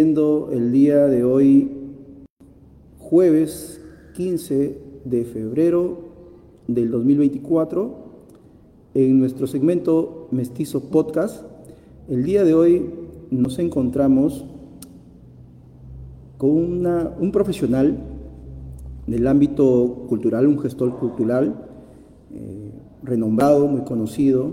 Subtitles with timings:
[0.00, 1.70] el día de hoy,
[2.98, 3.82] jueves
[4.14, 5.98] 15 de febrero
[6.66, 7.96] del 2024,
[8.94, 11.44] en nuestro segmento Mestizo Podcast.
[12.08, 12.90] El día de hoy
[13.30, 14.46] nos encontramos
[16.38, 17.98] con un profesional
[19.06, 21.68] del ámbito cultural, un gestor cultural
[22.32, 22.72] eh,
[23.02, 24.50] renombrado, muy conocido,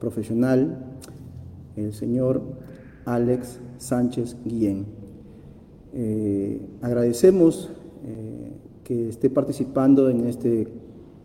[0.00, 0.96] profesional,
[1.76, 2.40] el señor
[3.04, 4.86] Alex Sánchez Guillén.
[5.92, 7.70] Eh, agradecemos
[8.04, 8.52] eh,
[8.84, 10.68] que esté participando en este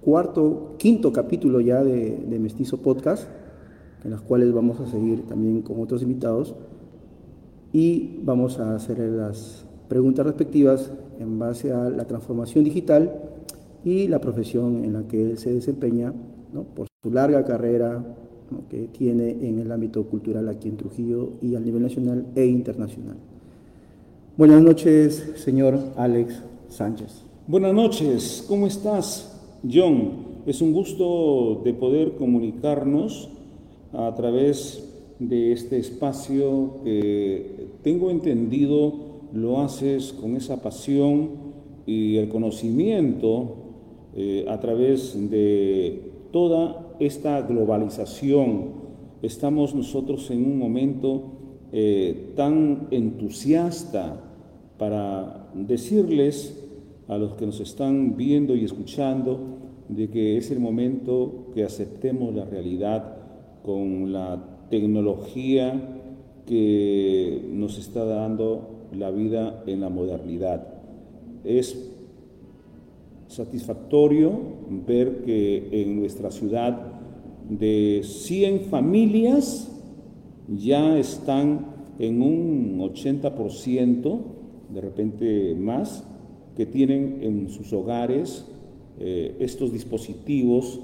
[0.02, 3.28] cuarto, quinto capítulo ya de, Mestizo Podcast,
[4.04, 6.56] en las cuales vamos a seguir también con otros invitados
[7.72, 13.22] y vamos a hacer las preguntas respectivas en base a la transformación digital
[13.84, 16.14] y la profesión en la que él se desempeña
[16.76, 18.04] por su larga carrera
[18.70, 23.18] que tiene en el ámbito cultural aquí en Trujillo y a nivel nacional e internacional.
[24.38, 27.23] Buenas noches, señor Alex Sánchez.
[27.48, 30.28] Buenas noches, ¿cómo estás, John?
[30.45, 33.30] Es un gusto de poder comunicarnos
[33.94, 34.84] a través
[35.20, 41.30] de este espacio que tengo entendido lo haces con esa pasión
[41.86, 43.56] y el conocimiento
[44.16, 48.88] eh, a través de toda esta globalización.
[49.22, 51.23] Estamos nosotros en un momento
[51.72, 54.22] eh, tan entusiasta
[54.78, 56.64] para decirles
[57.08, 59.40] a los que nos están viendo y escuchando
[59.90, 63.18] de que es el momento que aceptemos la realidad
[63.64, 66.02] con la tecnología
[66.45, 70.68] que nos está dando la vida en la modernidad.
[71.44, 71.97] Es
[73.28, 74.31] satisfactorio
[74.86, 76.94] ver que en nuestra ciudad
[77.50, 79.72] de 100 familias
[80.47, 84.19] ya están en un 80%,
[84.69, 86.03] de repente más,
[86.56, 88.45] que tienen en sus hogares
[89.00, 90.80] eh, estos dispositivos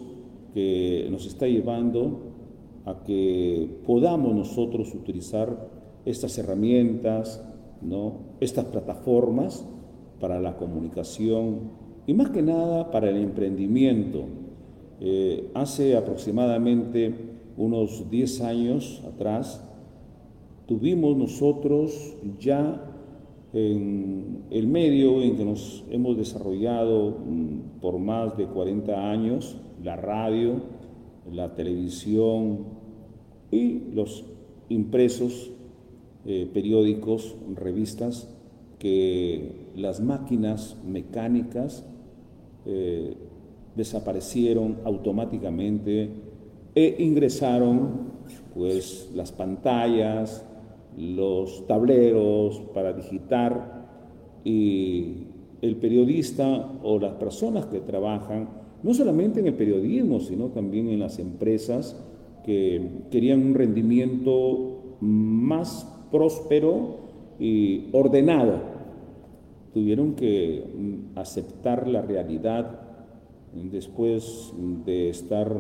[0.54, 2.34] que nos está llevando
[2.86, 5.70] a que podamos nosotros utilizar
[6.06, 7.42] estas herramientas,
[7.82, 8.36] ¿no?
[8.40, 9.66] estas plataformas
[10.20, 14.26] para la comunicación y más que nada para el emprendimiento.
[15.00, 17.14] Eh, hace aproximadamente
[17.58, 19.64] unos 10 años atrás,
[20.66, 22.90] tuvimos nosotros ya
[23.54, 29.96] en el medio en que nos hemos desarrollado mm, por más de 40 años, la
[29.96, 30.62] radio,
[31.32, 32.66] la televisión
[33.52, 34.26] y los
[34.70, 35.52] impresos,
[36.26, 38.30] eh, periódicos, revistas,
[38.80, 41.86] que las máquinas mecánicas
[42.66, 43.14] eh,
[43.76, 46.10] desaparecieron automáticamente
[46.76, 48.14] e ingresaron
[48.54, 50.46] pues las pantallas,
[50.98, 53.84] los tableros para digitar
[54.44, 55.28] y
[55.62, 58.50] el periodista o las personas que trabajan,
[58.84, 61.96] no solamente en el periodismo, sino también en las empresas
[62.46, 66.98] que querían un rendimiento más próspero
[67.40, 68.73] y ordenado
[69.74, 72.80] tuvieron que mm, aceptar la realidad
[73.54, 74.54] después
[74.86, 75.56] de estar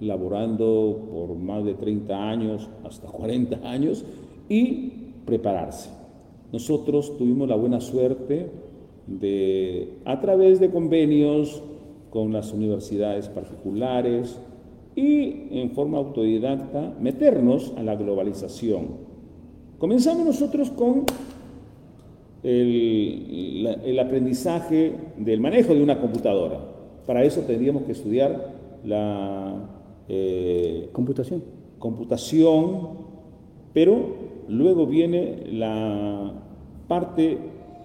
[0.00, 4.04] laborando por más de 30 años, hasta 40 años,
[4.48, 4.92] y
[5.24, 5.90] prepararse.
[6.52, 8.50] Nosotros tuvimos la buena suerte
[9.06, 11.62] de, a través de convenios
[12.10, 14.40] con las universidades particulares
[14.96, 19.10] y en forma autodidacta, meternos a la globalización.
[19.78, 21.04] Comenzamos nosotros con
[22.42, 26.60] el, aprendizaje del manejo de una computadora.
[27.06, 29.54] Para eso tendríamos que estudiar la
[30.08, 31.42] eh, computación.
[31.78, 32.88] computación,
[33.72, 34.14] pero
[34.48, 36.32] luego viene la
[36.88, 37.38] parte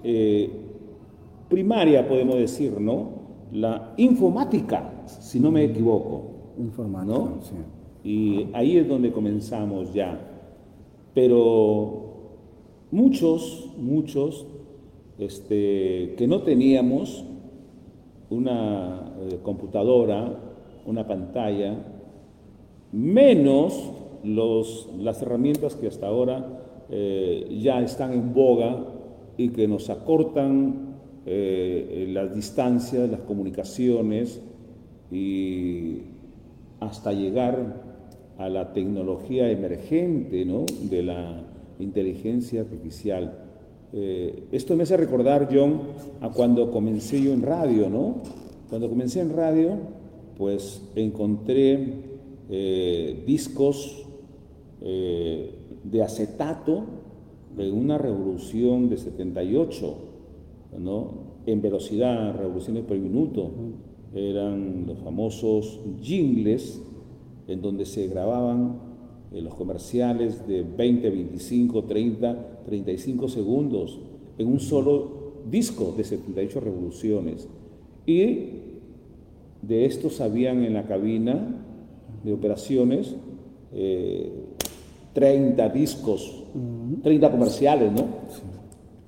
[0.04, 0.50] eh,
[1.50, 3.26] primaria, podemos decir, ¿no?
[3.52, 6.24] La informática, si no me equivoco.
[6.58, 7.40] Informática, ¿no?
[8.04, 10.20] Y ahí es donde comenzamos ya.
[11.14, 12.05] Pero
[12.92, 14.46] Muchos, muchos
[15.18, 17.26] este, que no teníamos
[18.30, 20.40] una eh, computadora,
[20.86, 21.76] una pantalla,
[22.92, 23.92] menos
[24.24, 28.86] los, las herramientas que hasta ahora eh, ya están en boga
[29.38, 30.96] y que nos acortan
[31.26, 34.42] eh, las distancias, las comunicaciones
[35.12, 36.02] y
[36.80, 37.84] hasta llegar
[38.38, 40.66] a la tecnología emergente ¿no?
[40.90, 41.45] de la
[41.80, 43.46] inteligencia artificial.
[43.94, 45.82] Eh, esto me hace recordar, John,
[46.22, 48.22] a cuando comencé yo en radio, ¿no?
[48.70, 49.78] Cuando comencé en radio,
[50.38, 51.94] pues encontré
[52.50, 54.06] eh, discos
[54.82, 56.84] eh, de acetato,
[57.58, 59.96] en una revolución de 78,
[60.78, 61.36] ¿no?
[61.46, 63.52] en velocidad, revoluciones por minuto,
[64.14, 66.82] eran los famosos jingles
[67.48, 68.80] en donde se grababan
[69.36, 74.00] eh, los comerciales de 20, 25, 30, 35 segundos
[74.38, 77.50] en un solo disco de 78 revoluciones.
[78.06, 78.50] Y
[79.62, 81.66] de estos habían en la cabina
[82.24, 83.16] de operaciones
[83.72, 83.76] 30
[85.66, 86.44] eh, discos,
[87.04, 88.06] 30 comerciales, ¿no?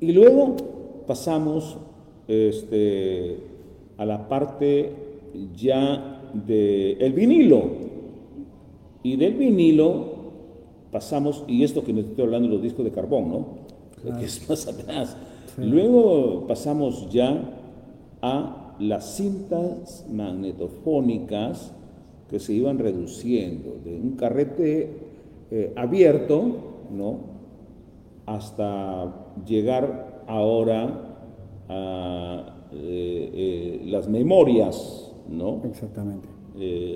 [0.01, 0.57] Y luego
[1.07, 1.77] pasamos
[2.27, 3.38] este,
[3.97, 4.91] a la parte
[5.56, 7.88] ya del el vinilo.
[9.03, 10.17] Y del vinilo
[10.92, 14.18] pasamos, y esto que me estoy hablando de los discos de carbón, ¿no?
[14.18, 15.18] Que es más atrás.
[15.57, 17.42] Luego pasamos ya
[18.22, 21.74] a las cintas magnetofónicas
[22.30, 24.92] que se iban reduciendo de un carrete
[25.50, 27.38] eh, abierto, ¿no?
[28.25, 31.18] Hasta llegar ahora
[31.69, 35.62] a eh, eh, las memorias, ¿no?
[35.63, 36.28] Exactamente.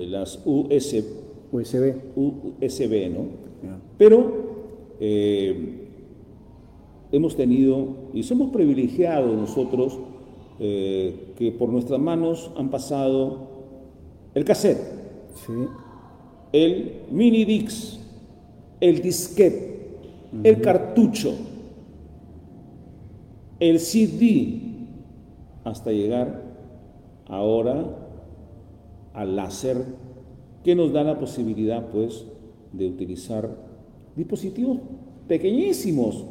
[0.08, 1.04] las US,
[1.50, 1.94] USB.
[2.14, 3.51] USB, ¿no?
[3.98, 4.32] Pero
[7.10, 9.98] hemos tenido y somos privilegiados nosotros
[10.58, 13.48] que por nuestras manos han pasado
[14.34, 14.80] el cassette,
[16.52, 18.00] el mini dix,
[18.80, 19.88] el disquete,
[20.42, 21.34] el cartucho,
[23.60, 24.60] el CD,
[25.64, 26.42] hasta llegar
[27.26, 27.84] ahora
[29.14, 29.84] al láser,
[30.64, 32.26] que nos da la posibilidad, pues,
[32.72, 33.48] de utilizar
[34.16, 34.78] dispositivos
[35.28, 36.24] pequeñísimos,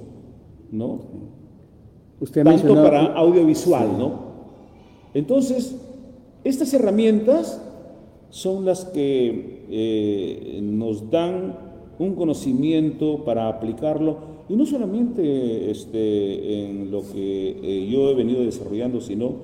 [0.72, 1.00] ¿no?
[2.20, 4.32] Usted Tanto para audiovisual, ¿no?
[5.14, 5.76] Entonces,
[6.44, 7.62] estas herramientas
[8.30, 11.58] son las que eh, nos dan
[12.00, 18.44] un conocimiento para aplicarlo, y no solamente este, en lo que eh, yo he venido
[18.44, 19.36] desarrollando, sino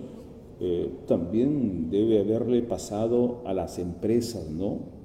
[0.60, 4.97] eh, también debe haberle pasado a las empresas, ¿no?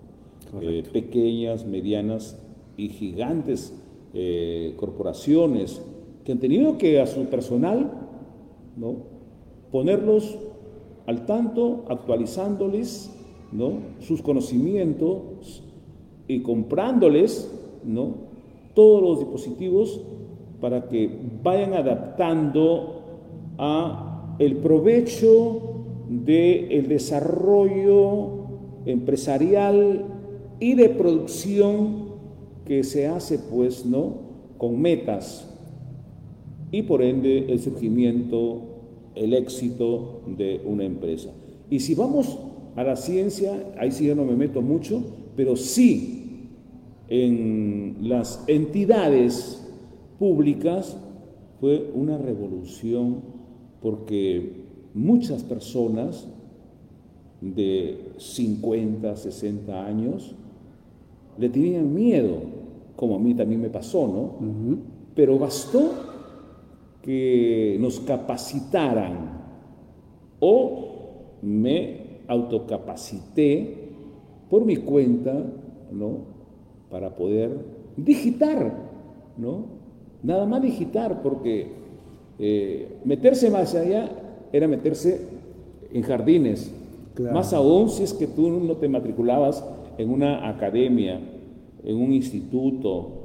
[0.92, 2.38] Pequeñas, medianas
[2.76, 3.74] y gigantes
[4.76, 5.82] corporaciones
[6.24, 7.90] que han tenido que a su personal,
[8.76, 8.96] ¿no?
[9.70, 10.38] Ponerlos
[11.06, 13.10] al tanto, actualizándoles
[13.52, 13.74] ¿no?
[14.00, 15.62] sus conocimientos
[16.28, 17.50] y comprándoles
[17.84, 18.14] ¿no?
[18.74, 20.00] todos los dispositivos
[20.60, 21.10] para que
[21.42, 23.02] vayan adaptando
[23.58, 25.60] a el provecho
[26.08, 28.28] del desarrollo
[28.86, 30.06] empresarial
[30.62, 32.12] y de producción
[32.64, 34.14] que se hace pues no
[34.58, 35.48] con metas.
[36.70, 38.60] Y por ende el surgimiento
[39.16, 41.30] el éxito de una empresa.
[41.68, 42.38] Y si vamos
[42.76, 45.02] a la ciencia, ahí sí yo no me meto mucho,
[45.34, 46.50] pero sí
[47.08, 49.68] en las entidades
[50.20, 50.96] públicas
[51.60, 53.16] fue una revolución
[53.80, 54.62] porque
[54.94, 56.28] muchas personas
[57.40, 60.36] de 50, 60 años
[61.38, 62.38] le tenían miedo,
[62.96, 64.76] como a mí también me pasó, ¿no?
[65.14, 65.90] Pero bastó
[67.02, 69.42] que nos capacitaran
[70.40, 70.88] o
[71.42, 73.82] me autocapacité
[74.48, 75.32] por mi cuenta,
[75.90, 76.18] ¿no?
[76.90, 77.50] Para poder
[77.96, 78.72] digitar,
[79.36, 79.64] ¿no?
[80.22, 81.68] Nada más digitar, porque
[82.38, 84.10] eh, meterse más allá
[84.52, 85.20] era meterse
[85.92, 86.72] en jardines.
[87.32, 89.64] Más aún si es que tú no te matriculabas
[89.98, 91.20] en una academia,
[91.84, 93.22] en un instituto,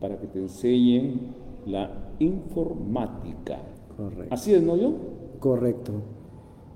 [0.00, 1.20] para que te enseñen
[1.66, 3.58] la informática.
[3.96, 4.34] Correcto.
[4.34, 4.94] Así es, ¿no yo?
[5.38, 5.92] Correcto.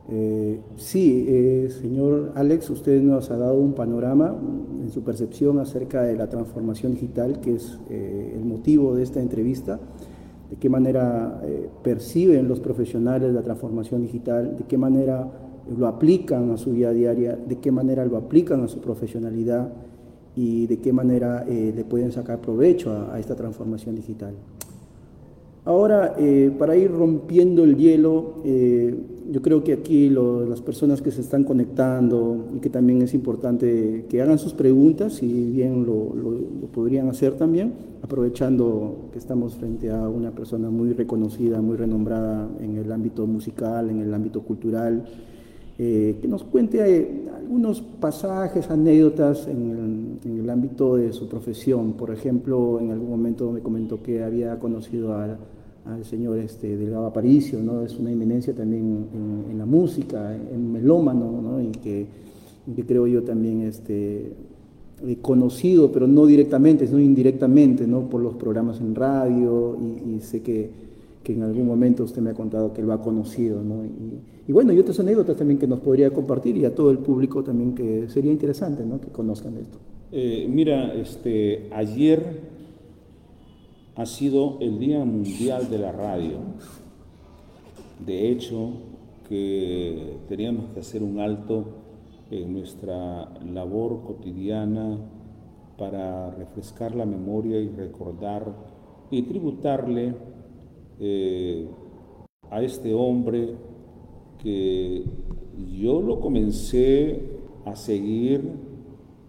[0.08, 4.36] Eh, sí, eh, señor Alex, usted nos ha dado un panorama
[4.80, 9.20] en su percepción acerca de la transformación digital, que es eh, el motivo de esta
[9.20, 9.80] entrevista,
[10.48, 11.42] de qué manera
[11.82, 15.28] perciben los profesionales la transformación digital, de qué manera
[15.76, 19.72] lo aplican a su vida diaria, de qué manera lo aplican a su profesionalidad
[20.34, 24.34] y de qué manera le pueden sacar provecho a esta transformación digital.
[25.66, 28.94] Ahora, eh, para ir rompiendo el hielo, eh,
[29.32, 34.04] yo creo que aquí las personas que se están conectando y que también es importante
[34.08, 36.14] que hagan sus preguntas, si bien lo,
[36.72, 42.76] podrían hacer también, aprovechando que estamos frente a una persona muy reconocida, muy renombrada en
[42.76, 45.04] el ámbito musical, en el ámbito cultural,
[45.78, 51.92] eh, que nos cuente algunos pasajes, anécdotas en el, en el, ámbito de su profesión.
[51.92, 57.62] Por ejemplo, en algún momento me comentó que había conocido al señor este, Delgado Aparicio,
[57.62, 57.82] ¿no?
[57.82, 59.06] es una eminencia también
[59.50, 61.60] en, la música, en melómano, ¿no?
[61.60, 62.06] y que,
[62.86, 64.32] creo yo también este,
[65.06, 68.08] eh, conocido, pero no directamente, sino indirectamente, ¿no?
[68.08, 70.70] Por los programas en radio y, sé que,
[71.22, 73.82] que, en algún momento usted me ha contado que lo ha conocido, ¿no?
[74.52, 77.74] Bueno, y otras anécdotas también que nos podría compartir y a todo el público también
[77.74, 79.00] que sería interesante, ¿no?
[79.00, 79.78] Que conozcan esto.
[80.12, 82.40] Eh, mira, este, ayer
[83.96, 86.38] ha sido el Día Mundial de la Radio.
[88.04, 88.74] De hecho,
[89.28, 91.64] que teníamos que hacer un alto
[92.30, 94.98] en nuestra labor cotidiana
[95.76, 98.54] para refrescar la memoria y recordar
[99.10, 100.14] y tributarle
[101.00, 101.66] eh,
[102.50, 103.54] a este hombre
[104.46, 108.42] yo lo comencé a seguir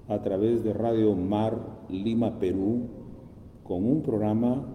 [0.08, 2.88] a través de Radio Mar Lima, Perú,
[3.64, 4.66] con un programa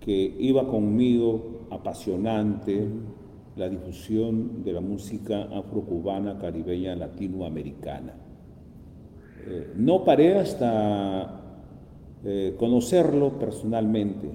[0.00, 2.88] que iba conmigo apasionante,
[3.56, 8.14] la difusión de la música afrocubana, caribeña, latinoamericana.
[9.46, 11.40] Eh, no paré hasta
[12.24, 14.30] eh, conocerlo personalmente,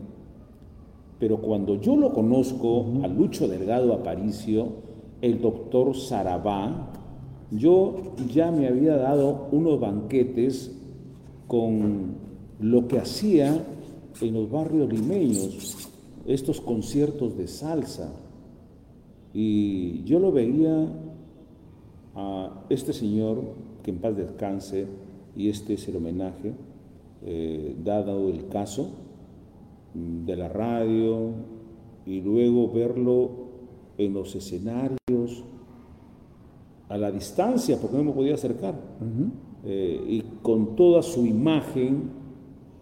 [1.20, 4.93] pero cuando yo lo conozco a Lucho Delgado Aparicio,
[5.24, 6.92] el doctor Sarabá,
[7.50, 10.78] yo ya me había dado unos banquetes
[11.48, 12.16] con
[12.60, 13.66] lo que hacía
[14.20, 15.90] en los barrios limeños,
[16.28, 18.14] estos conciertos de salsa,
[19.34, 20.90] y yo lo veía
[22.16, 23.44] a este señor,
[23.82, 24.88] que en paz descanse,
[25.38, 26.52] y este es el homenaje,
[27.26, 28.90] eh, dado el caso
[29.94, 31.30] mm, de la radio,
[32.06, 33.53] y luego verlo
[33.98, 35.44] en los escenarios,
[36.90, 38.76] a la distancia, porque no me podía acercar,
[39.66, 42.10] eh, y con toda su imagen,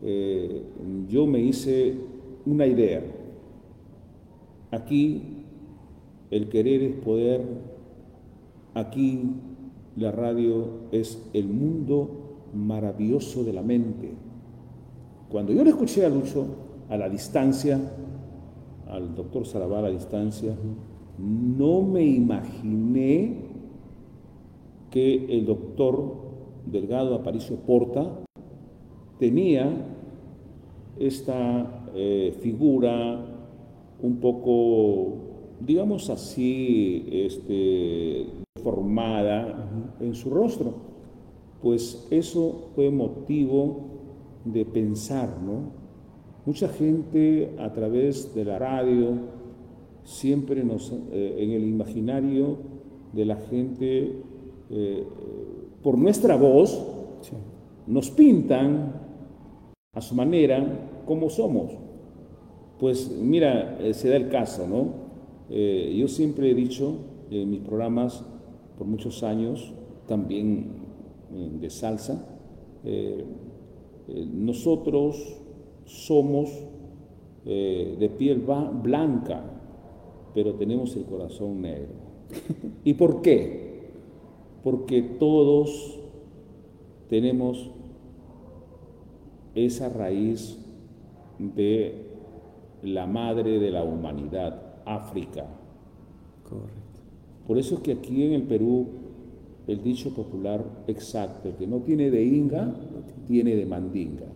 [0.02, 0.64] eh,
[1.08, 1.96] yo me hice
[2.46, 3.04] una idea.
[4.72, 5.22] Aquí
[6.32, 7.42] el querer es poder.
[8.74, 9.22] Aquí
[9.98, 12.10] la radio es el mundo
[12.54, 14.12] maravilloso de la mente.
[15.30, 16.46] Cuando yo le escuché a Lucho
[16.90, 17.80] a la distancia,
[18.90, 20.56] al doctor Sarabá a la distancia,
[21.22, 23.38] no me imaginé
[24.90, 26.16] que el doctor
[26.66, 28.20] Delgado Aparicio Porta
[29.20, 29.70] tenía
[31.00, 33.26] esta eh, figura
[34.02, 35.32] un poco
[35.66, 38.26] digamos así, este,
[38.64, 40.74] formada en su rostro.
[41.62, 43.82] Pues eso fue motivo
[44.46, 45.72] de pensar, ¿no?
[46.46, 49.14] Mucha gente a través de la radio,
[50.04, 52.58] siempre nos, eh, en el imaginario
[53.14, 54.16] de la gente,
[54.70, 55.04] eh,
[55.84, 56.88] por nuestra voz,
[57.88, 58.94] nos pintan
[59.94, 61.72] a su manera como somos.
[62.80, 65.02] Pues mira, eh, se da el caso, ¿no?
[65.50, 66.96] Yo siempre he dicho
[67.30, 68.24] en mis programas
[68.78, 69.74] por muchos años,
[70.08, 70.68] también
[71.60, 72.26] de salsa,
[74.34, 75.38] nosotros
[75.84, 76.50] somos
[77.44, 78.46] de piel
[78.82, 79.61] blanca,
[80.34, 81.94] pero tenemos el corazón negro.
[82.84, 83.92] ¿Y por qué?
[84.64, 86.00] Porque todos
[87.10, 87.70] tenemos
[89.56, 90.58] esa raíz
[91.40, 92.06] de
[92.84, 95.46] la madre de la humanidad, África.
[97.48, 98.88] Por eso es que aquí en el Perú
[99.68, 102.74] el dicho popular exacto, el que no tiene de inga,
[103.28, 104.28] tiene de mandinga.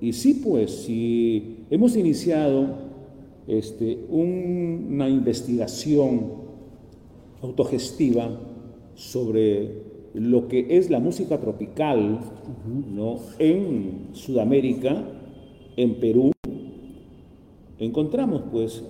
[0.00, 2.81] Y sí, pues, si hemos iniciado
[3.46, 6.32] este, una investigación
[7.42, 8.38] autogestiva
[8.94, 9.82] sobre
[10.14, 12.20] lo que es la música tropical
[12.92, 13.16] ¿no?
[13.38, 15.04] en Sudamérica,
[15.76, 16.32] en Perú,
[17.78, 18.84] encontramos pues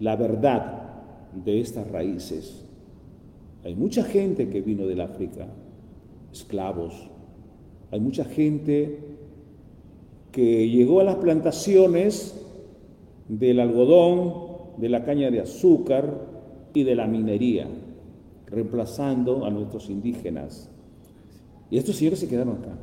[0.00, 0.80] la verdad
[1.44, 2.64] de estas raíces.
[3.64, 5.46] Hay mucha gente que vino del África,
[6.32, 6.94] esclavos.
[7.90, 8.98] Hay mucha gente
[10.32, 12.34] que llegó a las plantaciones
[13.30, 14.34] del algodón,
[14.78, 16.26] de la caña de azúcar
[16.74, 17.68] y de la minería,
[18.46, 20.68] reemplazando a nuestros indígenas.
[21.70, 22.76] Y estos señores se quedaron acá.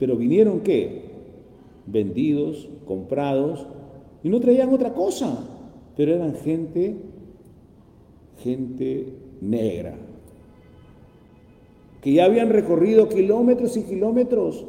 [0.00, 1.12] Pero vinieron qué?
[1.86, 3.64] Vendidos, comprados
[4.24, 5.46] y no traían otra cosa,
[5.96, 6.96] pero eran gente,
[8.42, 9.06] gente
[9.40, 9.94] negra,
[12.00, 14.66] que ya habían recorrido kilómetros y kilómetros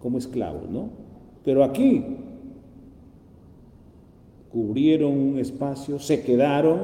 [0.00, 0.90] como esclavos, ¿no?
[1.44, 2.04] Pero aquí
[4.50, 6.80] cubrieron un espacio, se quedaron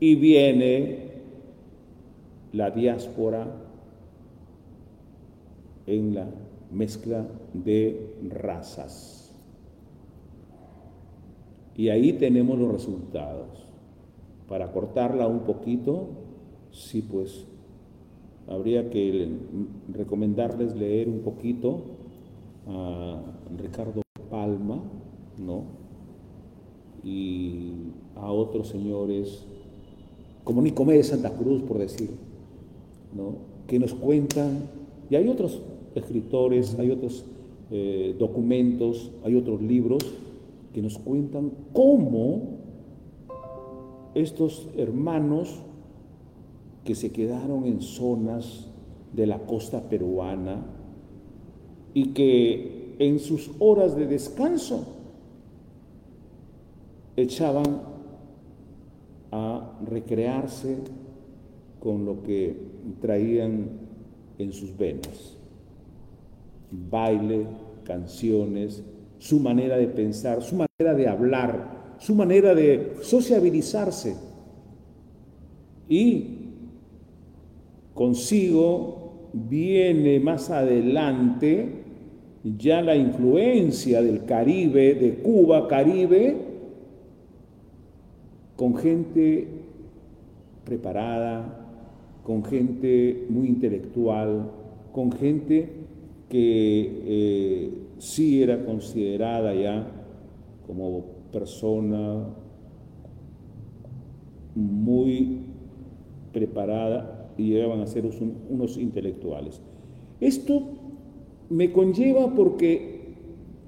[0.00, 1.06] y viene
[2.52, 3.46] la diáspora
[5.86, 6.26] en la
[6.70, 9.34] mezcla de razas.
[11.76, 13.66] Y ahí tenemos los resultados.
[14.48, 16.08] Para cortarla un poquito,
[16.70, 17.46] sí, pues
[18.48, 19.28] habría que
[19.92, 21.82] recomendarles leer un poquito
[22.68, 23.20] a
[23.56, 24.80] Ricardo Palma,
[25.38, 25.85] ¿no?
[27.06, 27.70] Y
[28.16, 29.44] a otros señores,
[30.42, 32.10] como Nicomé de Santa Cruz, por decir,
[33.14, 33.36] ¿no?
[33.68, 34.68] Que nos cuentan,
[35.08, 35.60] y hay otros
[35.94, 37.24] escritores, hay otros
[37.70, 40.02] eh, documentos, hay otros libros
[40.74, 42.56] que nos cuentan cómo
[44.14, 45.60] estos hermanos
[46.84, 48.68] que se quedaron en zonas
[49.12, 50.64] de la costa peruana
[51.94, 54.84] y que en sus horas de descanso
[57.16, 57.82] echaban
[59.32, 60.76] a recrearse
[61.80, 62.56] con lo que
[63.00, 63.68] traían
[64.38, 65.36] en sus venas.
[66.70, 67.46] Baile,
[67.84, 68.82] canciones,
[69.18, 74.16] su manera de pensar, su manera de hablar, su manera de sociabilizarse.
[75.88, 76.36] Y
[77.96, 81.66] Consigo viene más adelante
[82.44, 86.36] ya la influencia del Caribe, de Cuba, Caribe,
[88.56, 89.46] con gente
[90.64, 91.66] preparada,
[92.24, 94.50] con gente muy intelectual,
[94.92, 95.70] con gente
[96.28, 99.86] que eh, sí era considerada ya
[100.66, 102.24] como persona
[104.54, 105.40] muy
[106.32, 108.04] preparada y llegaban a ser
[108.48, 109.60] unos intelectuales.
[110.20, 110.62] Esto
[111.50, 113.14] me conlleva porque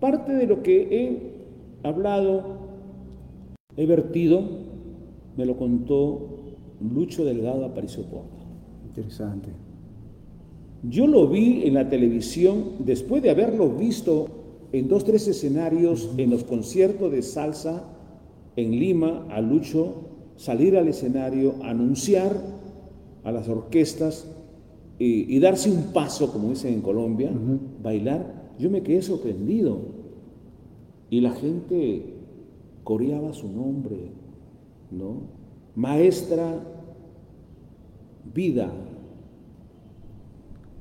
[0.01, 2.43] parte de lo que he hablado,
[3.77, 4.68] he vertido,
[5.39, 6.19] me lo contó
[6.81, 8.45] Lucho Delgado Aparicio Porta.
[8.89, 9.49] Interesante.
[10.83, 14.27] Yo lo vi en la televisión después de haberlo visto
[14.73, 17.85] en dos, tres escenarios en los conciertos de salsa
[18.57, 22.37] en Lima, a Lucho salir al escenario, anunciar
[23.23, 24.27] a las orquestas
[24.99, 27.31] y, darse un paso, como dicen en Colombia,
[27.81, 29.79] bailar, yo me quedé sorprendido.
[31.11, 32.15] Y la gente
[32.83, 34.11] coreaba su nombre,
[34.91, 35.23] ¿no?
[35.77, 36.61] Maestra
[38.35, 38.71] Vida.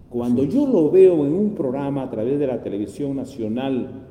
[0.10, 4.06] Cuando yo lo veo en un programa a través de la televisión nacional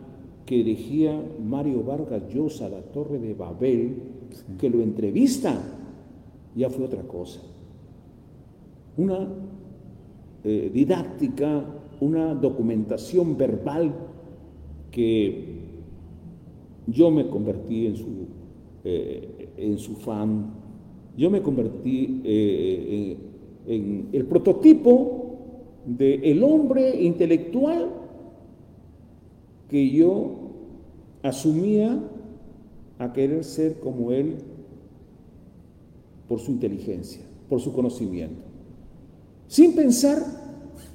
[0.44, 3.96] que dirigía Mario Vargas Llosa, la Torre de Babel,
[4.59, 5.59] que lo entrevista,
[6.54, 7.40] ya fue otra cosa
[8.96, 9.28] una
[10.44, 11.64] eh, didáctica,
[12.00, 13.94] una documentación verbal
[14.90, 15.56] que
[16.87, 18.06] yo me convertí en su,
[18.85, 20.52] eh, en su fan,
[21.16, 23.16] yo me convertí eh,
[23.66, 25.26] en el prototipo
[25.86, 27.90] del el hombre intelectual
[29.68, 30.34] que yo
[31.22, 31.98] asumía
[32.98, 34.36] a querer ser como él
[36.28, 38.42] por su inteligencia, por su conocimiento.
[39.48, 40.18] Sin pensar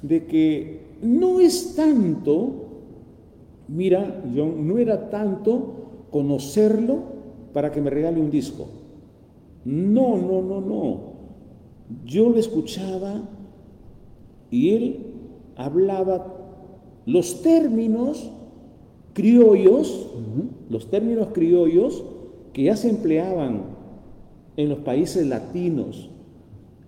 [0.02, 2.52] de que no es tanto,
[3.68, 7.11] mira, yo no era tanto conocerlo
[7.52, 8.66] para que me regale un disco.
[9.64, 11.00] No, no, no, no.
[12.04, 13.22] Yo lo escuchaba
[14.50, 15.06] y él
[15.56, 16.26] hablaba
[17.06, 18.30] los términos
[19.12, 20.08] criollos,
[20.70, 22.02] los términos criollos
[22.52, 23.62] que ya se empleaban
[24.56, 26.10] en los países latinos,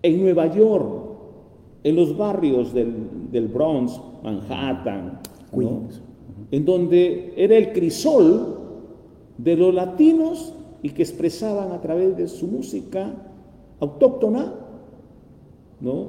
[0.02, 1.04] en Nueva York,
[1.82, 5.20] en los barrios del, Bronx, Manhattan,
[6.50, 8.63] en donde era el crisol
[9.38, 13.12] de los latinos y que expresaban a través de su música
[13.80, 14.54] autóctona
[15.80, 16.08] ¿no?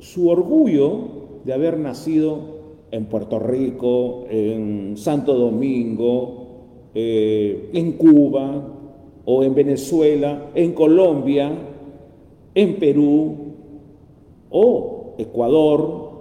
[0.00, 0.98] su orgullo
[1.44, 2.54] de haber nacido
[2.90, 6.46] en Puerto Rico, en Santo Domingo,
[6.94, 8.68] eh, en Cuba
[9.24, 11.50] o en Venezuela, en Colombia,
[12.54, 13.44] en Perú,
[14.56, 16.12] o Ecuador.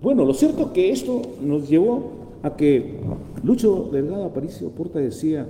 [0.00, 2.02] Bueno, lo cierto es que esto nos llevó
[2.42, 2.94] a que
[3.42, 5.46] Lucho Delgado Aparicio Porta decía,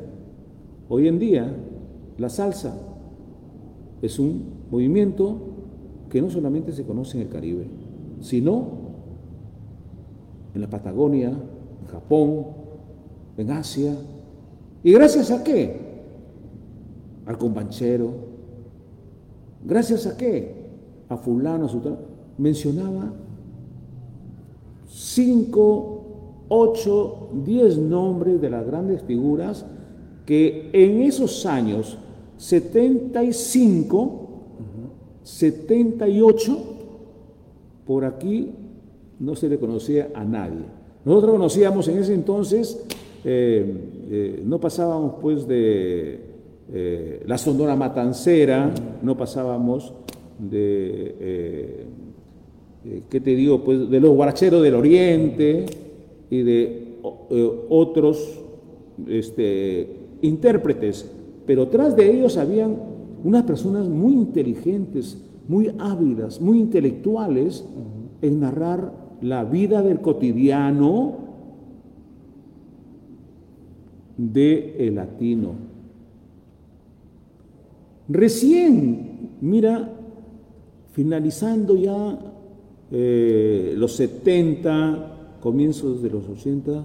[0.89, 1.55] hoy en día
[2.19, 2.77] la salsa
[4.01, 5.37] es un movimiento
[6.09, 7.67] que no solamente se conoce en el Caribe,
[8.21, 8.67] sino
[10.55, 12.47] en la Patagonia, en Japón,
[13.37, 13.95] en Asia.
[14.83, 15.81] ¿Y gracias a qué?
[17.27, 18.33] Al combanchero.
[19.65, 20.63] ¿Gracias a qué?
[21.13, 21.99] a fulano, a
[22.39, 23.13] mencionaba
[24.89, 25.92] cinco,
[26.55, 29.65] ocho, diez nombres de las grandes figuras
[30.27, 31.97] que en esos años
[32.37, 34.29] 75,
[35.23, 36.59] 78,
[37.87, 38.51] por aquí
[39.19, 40.67] no se le conocía a nadie.
[41.07, 42.85] Nosotros conocíamos en ese entonces,
[43.25, 43.65] eh,
[44.11, 46.21] eh, no pasábamos pues de
[46.71, 49.95] eh, la Sondora Matancera, no pasábamos
[50.39, 51.87] de
[53.09, 53.65] ¿qué te digo?
[53.65, 55.82] Pues de los guaracheros del Oriente
[56.33, 56.97] y de
[57.31, 58.41] eh, otros
[59.07, 59.87] este,
[60.23, 61.07] intérpretes,
[61.45, 62.75] pero tras de ellos habían
[63.23, 67.67] unas personas muy inteligentes, muy hábiles, muy intelectuales
[68.23, 71.19] en narrar la vida del cotidiano
[74.17, 75.51] de el latino.
[78.09, 79.87] Recién, mira,
[80.93, 82.19] finalizando ya
[82.91, 85.12] eh, los 70,
[85.43, 86.85] comienzos de los 80,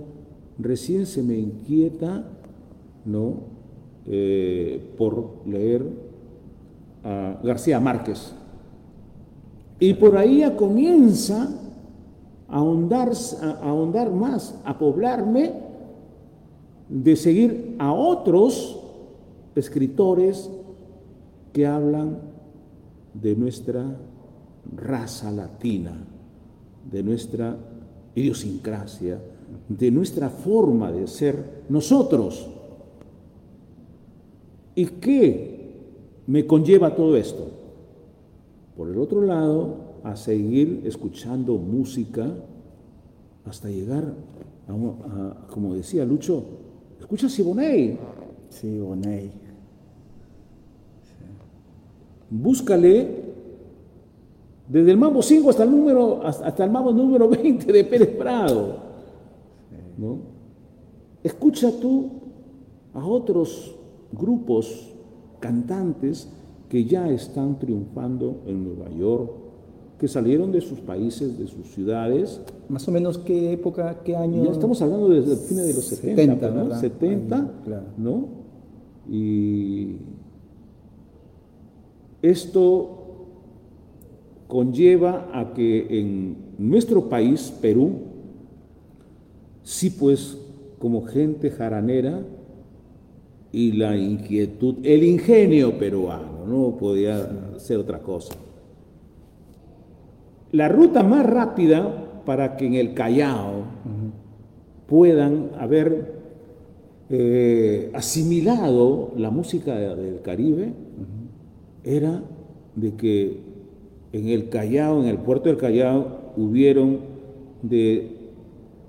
[0.58, 2.26] recién se me inquieta,
[3.06, 3.36] ¿no?
[4.08, 5.86] Eh, por leer
[7.04, 8.34] a García Márquez.
[9.80, 11.50] Y por ahí comienza
[12.48, 15.54] a ahondar, a ahondar más, a poblarme
[16.90, 18.82] de seguir a otros
[19.56, 20.50] escritores
[21.54, 22.20] que hablan
[23.14, 23.86] de nuestra
[24.76, 26.06] raza latina,
[26.90, 27.58] de nuestra
[28.18, 29.22] idiosincrasia,
[29.70, 32.50] de nuestra forma de ser nosotros.
[34.76, 35.76] ¿Y qué
[36.26, 37.48] me conlleva todo esto?
[38.76, 42.28] Por el otro lado, a seguir escuchando música
[43.46, 44.14] hasta llegar
[44.68, 46.44] a, como decía Lucho,
[47.00, 47.98] escucha Siboney.
[48.50, 49.32] Siboney.
[52.30, 53.27] Búscale
[54.70, 58.76] desde el mambo 5 hasta el número hasta el mambo número 20 de Pérez Prado.
[59.98, 60.18] ¿no?
[61.24, 62.10] Escucha tú
[62.94, 63.76] a otros
[64.12, 64.94] grupos
[65.40, 66.30] cantantes
[66.70, 69.32] que ya están triunfando en Nueva York,
[70.00, 72.42] que salieron de sus países, de sus ciudades.
[72.70, 74.44] Más o menos qué época, qué año.
[74.44, 76.76] Ya estamos hablando desde el fin de los 70, ¿no?
[76.76, 77.52] 70,
[77.98, 78.26] ¿no?
[79.10, 79.96] Y
[82.22, 82.97] esto
[84.48, 87.92] conlleva a que en nuestro país, Perú,
[89.64, 90.38] sí pues
[90.80, 92.22] como gente jaranera
[93.52, 98.34] y la inquietud, el ingenio peruano, no podía ser otra cosa.
[100.52, 103.64] La ruta más rápida para que en el Callao
[104.88, 106.16] puedan haber
[107.10, 110.74] eh, asimilado la música del Caribe
[111.84, 112.22] era
[112.76, 113.47] de que
[114.18, 117.00] en el Callao, en el puerto del Callao, hubieron
[117.62, 118.18] de,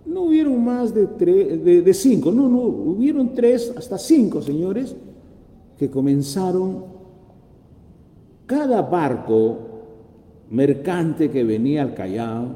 [0.07, 4.97] no hubieron más de, tres, de, cinco, no, no, hubieron tres, hasta cinco señores,
[5.77, 6.85] que comenzaron,
[8.47, 9.59] cada barco
[10.51, 12.47] mercante que venía al Callao,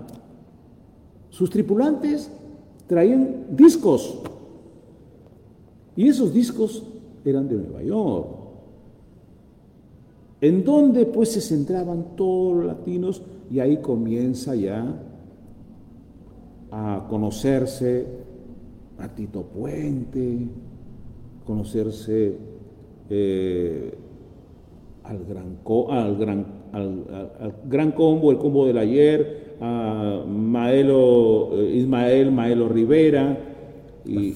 [1.29, 2.31] sus tripulantes
[2.87, 4.19] traían discos,
[5.95, 6.83] y esos discos
[7.25, 8.42] eran de Nueva York
[10.43, 15.01] en donde pues se centraban todos los latinos y ahí comienza ya
[16.73, 18.07] a conocerse
[18.99, 20.39] a Tito Puente,
[21.47, 22.37] conocerse
[23.09, 23.95] eh,
[25.05, 25.59] al, gran,
[25.91, 33.39] al, gran, al, gran combo, el combo del ayer, a Maelo, eh, Ismael Maelo Rivera.
[34.05, 34.35] Y,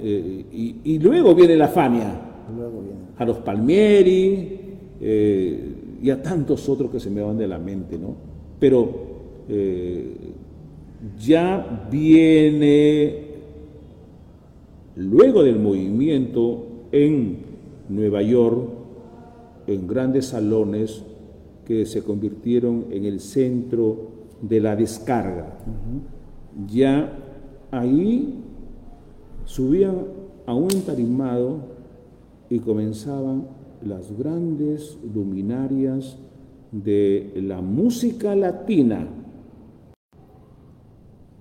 [0.00, 2.20] eh, y, y, luego viene la Fania.
[2.54, 2.98] Luego viene.
[3.16, 4.55] A los Palmieri,
[5.00, 8.14] eh, y a tantos otros que se me van de la mente, ¿no?
[8.58, 8.90] Pero
[9.48, 10.14] eh,
[11.18, 13.26] ya viene,
[14.96, 17.38] luego del movimiento en
[17.88, 18.68] Nueva York,
[19.66, 21.02] en grandes salones
[21.66, 25.58] que se convirtieron en el centro de la descarga.
[26.68, 27.12] Ya
[27.70, 28.34] ahí
[29.44, 29.96] subían
[30.46, 31.58] a un entarimado
[32.48, 33.55] y comenzaban
[33.86, 36.16] las grandes luminarias
[36.72, 39.08] de la música latina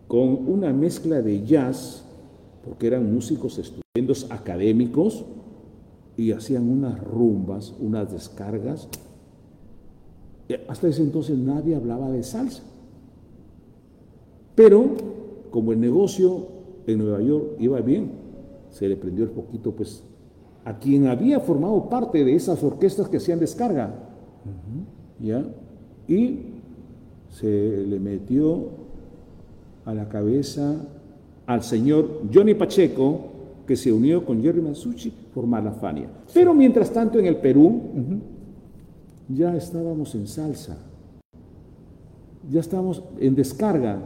[0.07, 2.05] con una mezcla de jazz,
[2.63, 5.25] porque eran músicos estupendos académicos
[6.15, 8.87] y hacían unas rumbas, unas descargas.
[10.67, 12.63] Hasta ese entonces nadie hablaba de salsa.
[14.53, 14.95] Pero
[15.49, 16.47] como el negocio
[16.87, 18.11] en Nueva York iba bien,
[18.69, 20.03] se le prendió el poquito pues
[20.65, 23.93] a quien había formado parte de esas orquestas que hacían descarga.
[25.19, 25.45] ¿Ya?
[26.07, 26.39] Y
[27.29, 28.69] se le metió
[29.85, 30.75] a la cabeza
[31.45, 33.31] al señor Johnny Pacheco,
[33.67, 36.09] que se unió con Jerry Mansucci, formar la Fania.
[36.33, 37.81] Pero mientras tanto en el Perú
[39.29, 40.77] ya estábamos en salsa,
[42.49, 43.99] ya estábamos en descarga.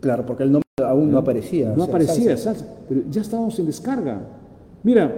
[0.00, 1.74] Claro, porque el nombre aún no, aparecía.
[1.76, 4.20] No aparecía, salsa, pero ya estábamos en descarga.
[4.82, 5.14] Mira,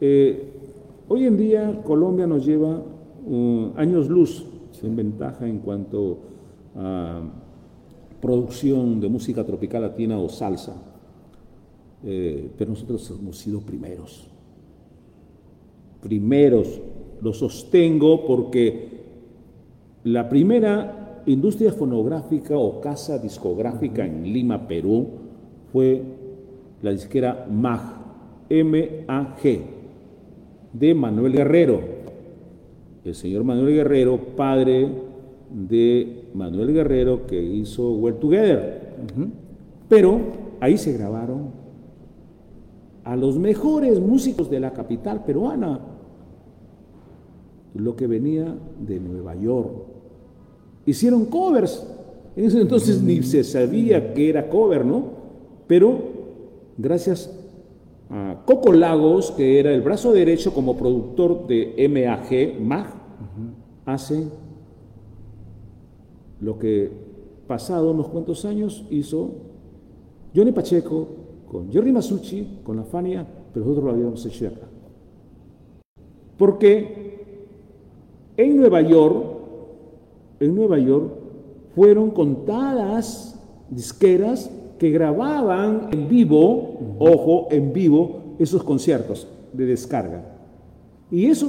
[0.00, 0.52] eh,
[1.08, 2.80] hoy en día Colombia nos lleva
[3.26, 4.46] uh, años luz
[4.82, 6.18] en ventaja en cuanto
[6.76, 7.22] ah,
[8.20, 10.76] producción de música tropical latina o salsa,
[12.04, 14.28] eh, pero nosotros hemos sido primeros.
[16.02, 16.80] Primeros,
[17.20, 18.88] lo sostengo porque
[20.04, 25.06] la primera industria fonográfica o casa discográfica en Lima, Perú,
[25.72, 26.02] fue
[26.82, 27.95] la disquera MAG,
[28.48, 29.60] M-A-G,
[30.72, 31.80] de Manuel Guerrero.
[33.04, 34.88] El señor Manuel Guerrero, padre
[35.50, 38.96] de Manuel Guerrero que hizo Well Together.
[39.88, 40.20] Pero
[40.60, 41.50] ahí se grabaron
[43.04, 45.78] a los mejores músicos de la capital peruana,
[47.74, 49.70] lo que venía de Nueva York.
[50.86, 51.86] Hicieron covers.
[52.34, 55.04] En ese entonces ni se sabía que era cover, ¿no?
[55.66, 55.98] Pero
[56.76, 57.32] gracias
[58.10, 62.94] a Coco Lagos, que era el brazo derecho como productor de MAG, MAG,
[63.84, 64.28] hace
[66.40, 66.90] lo que
[67.46, 69.30] pasado unos cuantos años hizo
[70.34, 71.08] Johnny Pacheco
[71.50, 74.66] con Jerry Masucci, con la Fania, pero nosotros lo habíamos hecho acá.
[76.36, 77.36] Porque
[78.36, 79.24] en Nueva York,
[80.40, 81.10] en Nueva York,
[81.74, 83.40] fueron contadas
[83.70, 90.22] disqueras que grababan en vivo, ojo, en vivo, esos conciertos de descarga.
[91.10, 91.48] Y eso,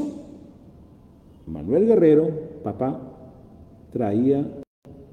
[1.45, 2.29] Manuel Guerrero,
[2.63, 2.99] papá,
[3.91, 4.45] traía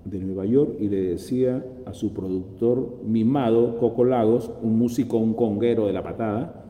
[0.05, 5.35] de Nueva York y le decía a su productor mimado, Coco Lagos, un músico, un
[5.35, 6.64] conguero de la patada,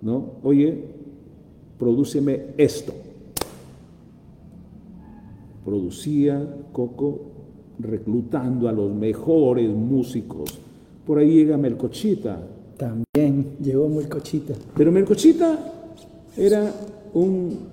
[0.00, 0.32] ¿no?
[0.42, 0.84] Oye,
[1.78, 2.92] prodúceme esto.
[5.64, 7.20] Producía Coco
[7.78, 10.60] reclutando a los mejores músicos.
[11.06, 12.40] Por ahí llega Melcochita.
[12.76, 14.54] También llegó Melcochita.
[14.76, 15.58] Pero Melcochita
[16.36, 16.72] era
[17.14, 17.72] un...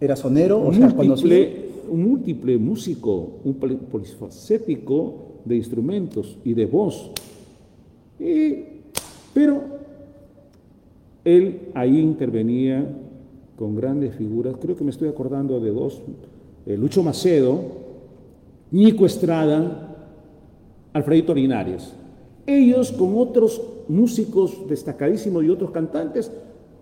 [0.00, 7.10] Era sonero, o sea, conocido un múltiple músico, un polifacético de instrumentos y de voz.
[9.34, 9.62] pero
[11.24, 12.84] él ahí intervenía
[13.56, 16.00] con grandes figuras, creo que me estoy acordando de dos,
[16.66, 17.60] eh, Lucho Macedo,
[18.70, 19.94] Nico Estrada,
[20.92, 21.92] Alfredito Linares.
[22.46, 26.30] Ellos con otros músicos destacadísimos y otros cantantes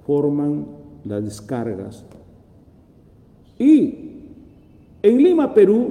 [0.06, 0.66] forman
[1.04, 2.04] las descargas.
[3.58, 3.94] Y
[5.02, 5.90] en Lima, Perú,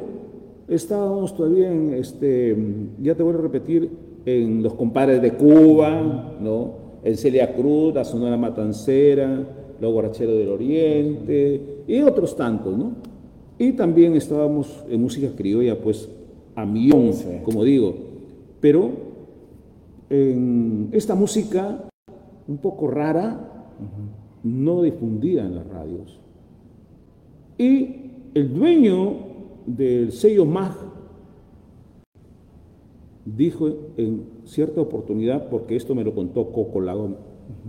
[0.67, 2.55] estábamos todavía en, este,
[3.01, 3.89] ya te voy a repetir,
[4.25, 6.73] en los compadres de Cuba, ¿no?
[7.03, 9.47] En Celia Cruz, la Sonora Matancera,
[9.79, 12.91] los Guaracheros del Oriente y otros tantos, ¿no?
[13.57, 16.09] Y también estábamos en música criolla, pues
[16.55, 17.11] a millón,
[17.43, 17.95] como digo.
[18.59, 19.08] Pero
[20.09, 21.85] en esta música
[22.47, 23.67] un poco rara
[24.43, 26.19] no difundida en las radios.
[27.57, 29.15] Y el dueño
[29.65, 30.75] del sello MAG
[33.25, 37.17] dijo en cierta oportunidad, porque esto me lo contó Coco Lagón,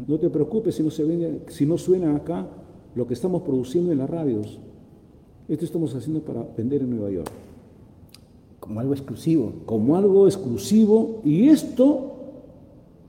[0.07, 2.46] no te preocupes si no, se si no suena acá
[2.94, 4.61] lo que estamos produciendo en las radios.
[5.48, 7.31] Esto estamos haciendo para vender en Nueva York.
[8.61, 9.53] Como algo exclusivo.
[9.66, 11.20] Como algo exclusivo.
[11.24, 12.19] Y esto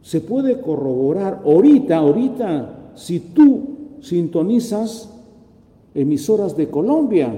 [0.02, 5.10] se puede corroborar ahorita, ahorita, si tú sintonizas
[5.94, 7.34] emisoras de Colombia,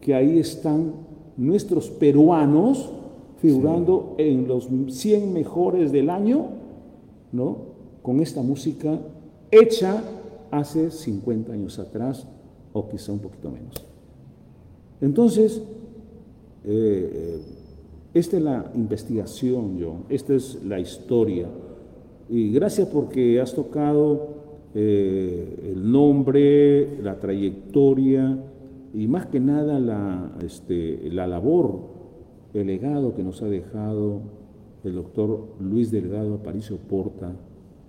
[0.00, 0.92] que ahí están
[1.36, 2.90] nuestros peruanos
[3.38, 6.46] figurando en los 100 mejores del año,
[7.32, 7.58] ¿no?
[8.02, 8.98] Con esta música
[9.50, 10.02] hecha
[10.50, 12.26] hace 50 años atrás
[12.72, 13.74] o quizá un poquito menos.
[15.00, 15.62] Entonces,
[16.64, 17.40] eh, eh,
[18.14, 21.48] esta es la investigación, John, esta es la historia.
[22.28, 24.28] Y gracias porque has tocado
[24.74, 28.38] eh, el nombre, la trayectoria
[28.92, 31.80] y más que nada la, este, la labor,
[32.52, 34.20] el legado que nos ha dejado
[34.84, 37.32] el doctor Luis Delgado Aparicio Porta,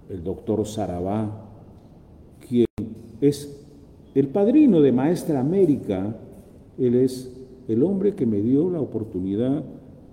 [0.10, 1.50] el doctor Sarabá,
[2.48, 2.66] quien
[3.22, 3.66] es
[4.16, 6.16] el padrino de Maestra América,
[6.78, 7.34] él es
[7.68, 9.64] el hombre que me dio la oportunidad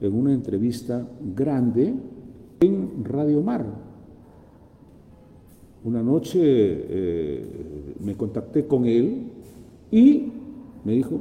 [0.00, 1.94] en una entrevista grande
[2.60, 3.64] en Radio Mar,
[5.84, 9.24] una noche eh, me contacté con él
[9.90, 10.32] y
[10.84, 11.20] me dijo,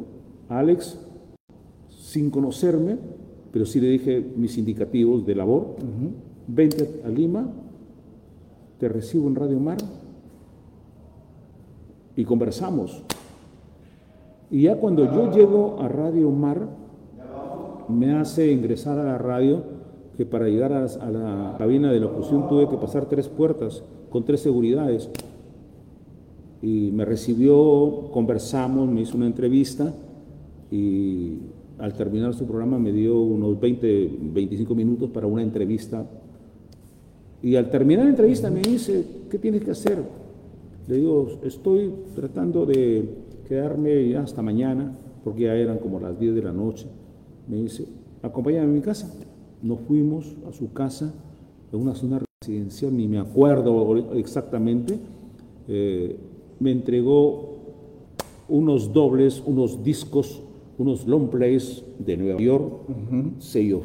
[0.50, 1.00] Alex,
[1.90, 2.98] sin conocerme,
[3.52, 5.76] pero sí le dije mis indicativos de labor,
[6.48, 7.52] vente a Lima,
[8.80, 9.78] te recibo en Radio Mar
[12.16, 13.04] y conversamos.
[14.50, 16.68] Y ya cuando yo llego a Radio Mar,
[17.90, 19.64] me hace ingresar a la radio,
[20.18, 24.42] que para llegar a, la cabina de locución tuve que pasar tres puertas con tres
[24.42, 25.10] seguridades.
[26.62, 29.94] Y me recibió, conversamos, me hizo una entrevista
[30.72, 31.40] y
[31.80, 36.06] al terminar su programa me dio unos 20, 25 minutos para una entrevista.
[37.42, 40.02] Y al terminar la entrevista me dice, ¿qué tienes que hacer?
[40.88, 43.10] Le digo, estoy tratando de
[43.48, 46.88] quedarme ya hasta mañana, porque ya eran como las 10 de la noche.
[47.48, 47.86] Me dice,
[48.22, 49.14] acompáñame a mi casa.
[49.64, 51.14] Nos fuimos a su casa,
[51.72, 55.00] en una zona residencial, ni me acuerdo exactamente.
[55.70, 56.18] Eh,
[56.60, 57.54] me entregó
[58.50, 60.44] unos dobles, unos discos,
[60.78, 63.82] unos long plays de Nueva York, uh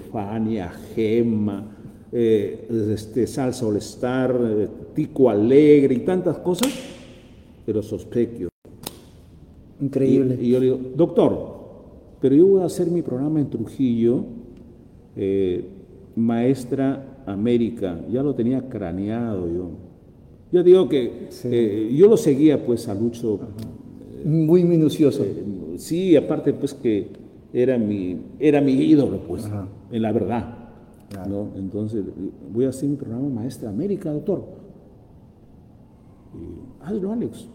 [0.97, 1.77] Gema,
[2.11, 6.73] eh, este, Salsa All Star, eh, Tico Alegre y tantas cosas,
[7.65, 8.49] pero sospecho.
[9.81, 10.37] Increíble.
[10.41, 11.57] Y, yo le digo, doctor,
[12.21, 14.25] pero yo voy a hacer mi programa en Trujillo,
[15.19, 15.65] eh,
[16.17, 19.71] Maestra América, ya lo tenía craneado yo.
[20.51, 21.29] Yo digo que
[21.93, 23.39] yo lo seguía pues a Lucho
[24.25, 25.25] muy minucioso.
[25.25, 27.09] Eh, sí, aparte pues que
[27.53, 29.49] era mi, era mi ídolo, pues,
[29.91, 30.55] en la verdad.
[31.29, 31.49] ¿no?
[31.57, 32.05] Entonces,
[32.53, 34.45] voy a hacer mi programa Maestra América, doctor.
[36.35, 37.49] Y, hazlo, Alex.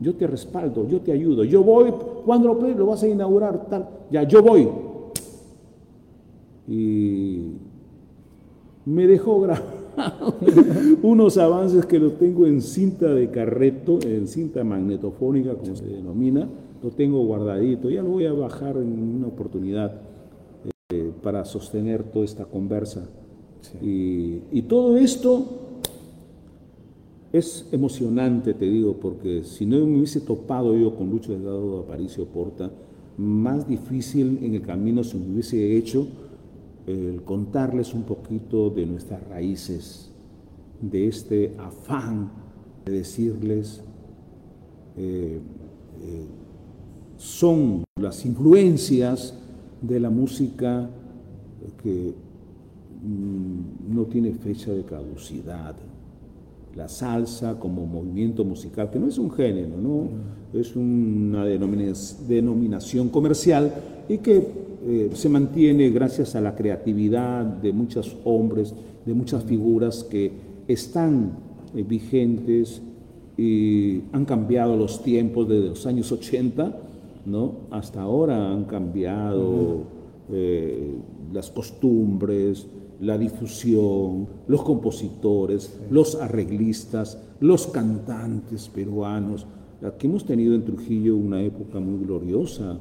[0.00, 1.44] Yo te respaldo, yo te ayudo.
[1.44, 1.92] Yo voy,
[2.24, 4.68] cuando lo, lo vas a inaugurar, tal, ya, yo voy.
[6.68, 7.52] Y
[8.86, 9.84] me dejó grabar
[11.02, 16.48] unos avances que los tengo en cinta de carreto, en cinta magnetofónica, como se denomina,
[16.82, 20.00] lo tengo guardadito, ya lo voy a bajar en una oportunidad
[20.90, 23.08] eh, para sostener toda esta conversa.
[23.80, 25.46] Y, todo esto
[27.32, 31.82] es emocionante, te digo, porque si no me hubiese topado yo con Lucho Delgado de
[31.84, 32.70] Aparicio Porta,
[33.16, 36.06] más difícil en el camino se me hubiese hecho
[36.86, 40.10] el contarles un poquito de nuestras raíces,
[40.80, 42.30] de este afán
[42.84, 43.82] de decirles,
[44.96, 45.40] eh,
[46.02, 46.26] eh,
[47.16, 49.38] son las influencias
[49.80, 50.90] de la música
[51.82, 52.14] que
[53.02, 55.76] mm, no tiene fecha de caducidad.
[56.76, 60.08] La salsa como movimiento musical, que no es un género, ¿no?
[60.58, 63.72] es una denominación comercial
[64.08, 64.46] y que
[64.86, 70.30] eh, se mantiene gracias a la creatividad de muchos hombres, de muchas figuras que
[70.68, 71.32] están
[71.74, 72.82] eh, vigentes
[73.36, 76.76] y han cambiado los tiempos desde los años 80,
[77.26, 77.52] ¿no?
[77.70, 79.84] Hasta ahora han cambiado
[80.30, 80.94] eh,
[81.32, 82.66] las costumbres,
[83.00, 89.46] la difusión, los compositores, los arreglistas, los cantantes peruanos.
[89.82, 92.78] Aquí hemos tenido en Trujillo una época muy gloriosa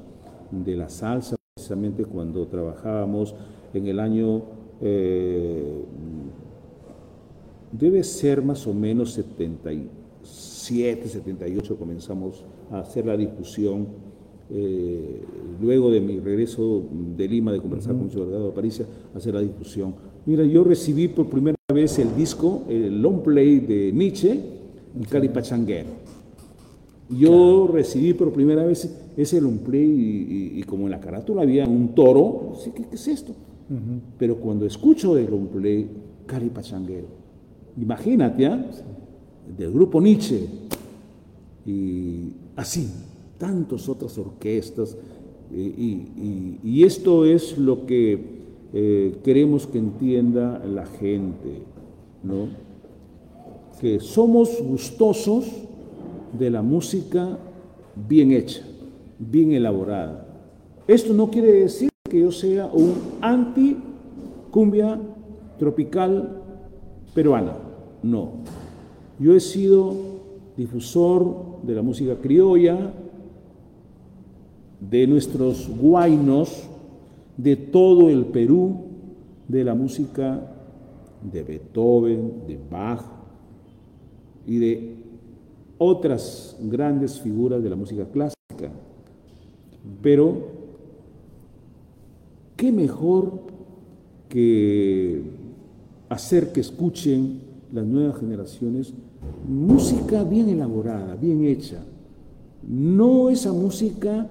[0.51, 3.35] de la salsa precisamente cuando trabajábamos
[3.73, 4.41] en el año,
[4.81, 5.85] eh,
[7.71, 13.87] debe ser más o menos 77, 78, comenzamos a hacer la difusión.
[14.55, 15.21] Eh,
[15.59, 16.83] luego de mi regreso
[17.17, 18.83] de Lima, de conversar con el Delgado de París,
[19.15, 19.95] hacer la difusión.
[20.27, 24.39] Mira, yo recibí por primera vez el disco, el long play de Nietzsche,
[25.09, 25.89] Cali Pachanguero.
[27.09, 32.53] Yo recibí por primera vez ese lumplay y, como en la carátula había un toro,
[32.63, 33.33] ¿qué, qué es esto?
[34.19, 35.87] Pero cuando escucho el lumplay,
[36.27, 37.07] Cari Pachanguero,
[37.77, 38.65] imagínate, ¿ah?
[39.57, 40.47] del grupo Nietzsche,
[41.65, 42.87] y así,
[43.43, 44.95] tantas otras orquestas,
[45.53, 48.17] y, esto es lo que
[48.73, 51.59] eh, queremos que entienda la gente,
[52.23, 52.47] ¿no?
[53.81, 55.45] Que somos gustosos
[56.39, 57.37] de la música
[58.07, 58.61] bien hecha,
[59.19, 60.25] bien elaborada.
[60.87, 63.75] Esto no quiere decir que yo sea un anti
[64.51, 64.97] cumbia
[65.59, 66.41] tropical
[67.13, 67.57] peruana,
[68.01, 68.31] no.
[69.19, 70.13] Yo he sido
[70.55, 72.93] difusor de la música criolla,
[74.89, 76.69] de nuestros guainos,
[77.37, 78.85] de todo el Perú,
[79.47, 80.49] de la música
[81.31, 83.01] de Beethoven, de Bach
[84.45, 84.95] y de
[85.77, 88.71] otras grandes figuras de la música clásica.
[90.01, 90.47] Pero,
[92.55, 93.41] ¿qué mejor
[94.29, 95.21] que
[96.09, 98.93] hacer que escuchen las nuevas generaciones
[99.47, 101.83] música bien elaborada, bien hecha?
[102.67, 104.27] No esa música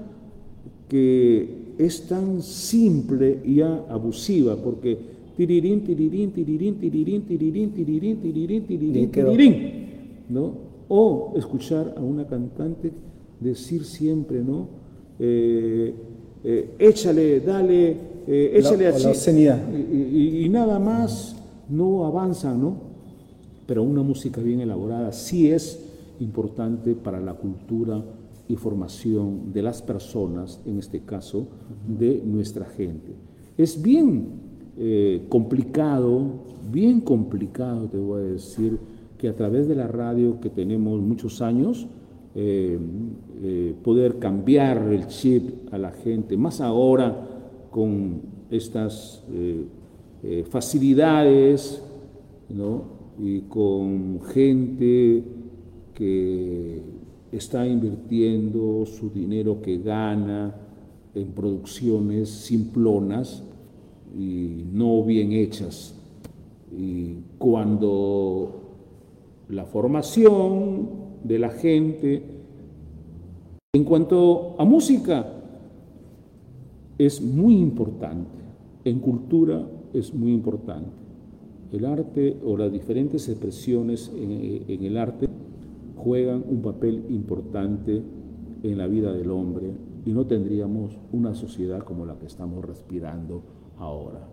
[0.93, 4.99] que es tan simple y abusiva, porque
[5.34, 9.72] tirirín, tirirín, tirirín, tirirín, tirirín, tirirín, tirirín, tirirín, tirirín,
[10.28, 10.53] ¿no?
[10.88, 12.93] O escuchar a una cantante
[13.40, 14.68] decir siempre, ¿no?
[15.18, 15.95] Eh,
[16.45, 19.30] eh, échale, dale, eh, échale así.
[19.32, 21.36] y, y, nada más
[21.70, 22.76] no avanza, ¿no?
[23.66, 25.82] Pero una música bien elaborada sí es
[26.20, 28.05] importante para la cultura
[28.53, 31.46] y formación de las personas, en este caso,
[31.88, 33.14] de nuestra gente.
[33.57, 34.28] Es bien
[34.76, 36.20] eh, complicado,
[36.70, 38.78] bien complicado, te voy a decir,
[39.16, 41.86] que a través de la radio que tenemos muchos años,
[42.34, 42.78] eh,
[43.42, 47.26] eh, poder cambiar el chip a la gente, más ahora
[47.70, 49.24] con estas
[50.50, 51.82] facilidades,
[52.50, 52.82] ¿no?
[53.18, 55.24] y con gente
[55.94, 57.01] que
[57.32, 60.54] está invirtiendo su dinero que gana
[61.14, 63.42] en producciones simplonas
[64.16, 65.98] y no bien hechas.
[66.70, 68.60] Y cuando
[69.48, 70.88] la formación
[71.24, 72.22] de la gente
[73.74, 75.26] en cuanto a música
[76.98, 78.42] es muy importante,
[78.84, 81.02] en cultura es muy importante
[81.72, 85.26] el arte o las diferentes expresiones en, el arte
[86.03, 88.03] juegan un papel importante
[88.62, 89.72] en la vida del hombre
[90.05, 93.42] y no tendríamos una sociedad como la que estamos respirando
[93.78, 94.28] ahora.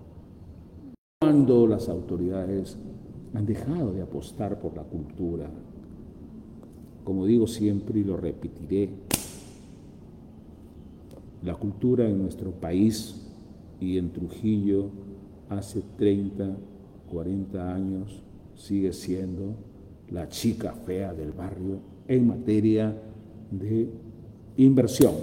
[1.21, 2.77] Cuando las autoridades
[3.33, 5.49] han dejado de apostar por la cultura,
[7.03, 8.89] como digo siempre y lo repetiré,
[11.43, 13.31] la cultura en nuestro país
[13.79, 14.89] y en Trujillo
[15.49, 16.57] hace 30
[17.09, 18.23] 40 años
[18.55, 19.55] sigue siendo
[20.11, 22.95] la chica fea del barrio en materia
[23.51, 23.89] de
[24.57, 25.13] inversión,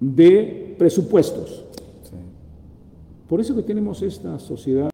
[0.00, 1.64] de presupuestos.
[3.28, 4.90] Por eso que tenemos esta sociedad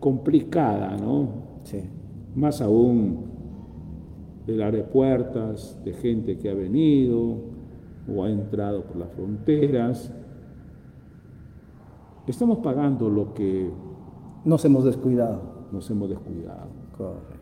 [0.00, 1.28] complicada, ¿no?
[2.34, 3.24] Más aún
[4.46, 7.38] del área de puertas, de gente que ha venido
[8.08, 10.12] o ha entrado por las fronteras.
[12.26, 13.70] Estamos pagando lo que
[14.44, 15.66] nos hemos descuidado.
[15.72, 16.68] Nos hemos descuidado.
[16.96, 17.35] Correcto.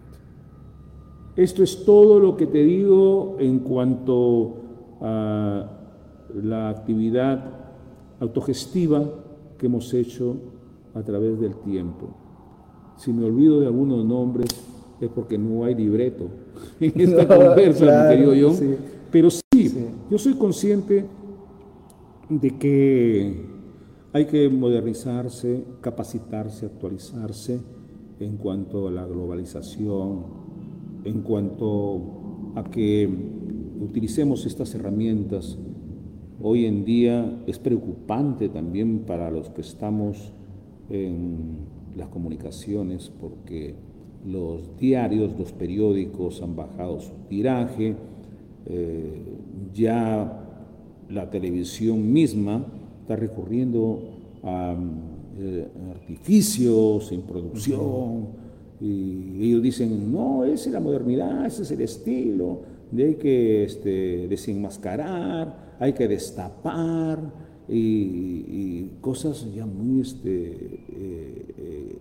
[1.37, 4.55] Esto es todo lo que te digo en cuanto
[5.01, 5.69] a
[6.35, 7.45] la actividad
[8.21, 9.05] autogestiva
[9.59, 10.37] que hemos hecho
[10.95, 12.09] a través del tiempo.
[12.97, 14.49] Si me olvido de algunos nombres
[15.01, 16.29] es porque no hay libreto
[16.81, 18.53] en esta conversa, querido yo.
[19.11, 19.73] Pero sí,
[20.11, 21.05] yo soy consciente
[22.29, 23.55] de que
[24.13, 27.61] hay que modernizarse, capacitarse, actualizarse
[28.21, 30.44] en cuanto a la globalización,
[31.05, 33.09] en cuanto a que
[33.81, 35.59] utilicemos estas herramientas.
[36.41, 40.33] Hoy en día es preocupante también para los que estamos
[40.91, 43.75] en las comunicaciones porque
[44.27, 47.95] los diarios, los periódicos han bajado su tiraje,
[48.67, 49.23] eh,
[49.73, 50.41] ya
[51.11, 52.65] la televisión misma
[53.03, 54.01] está recurriendo
[54.43, 54.75] a
[55.39, 58.44] eh, artificios en producción.
[58.81, 62.61] Y ellos dicen, no, esa es la modernidad, ese es el estilo,
[62.91, 67.19] de hay que este, desenmascarar, hay que destapar,
[67.69, 71.99] y, cosas ya muy, este, eh, eh,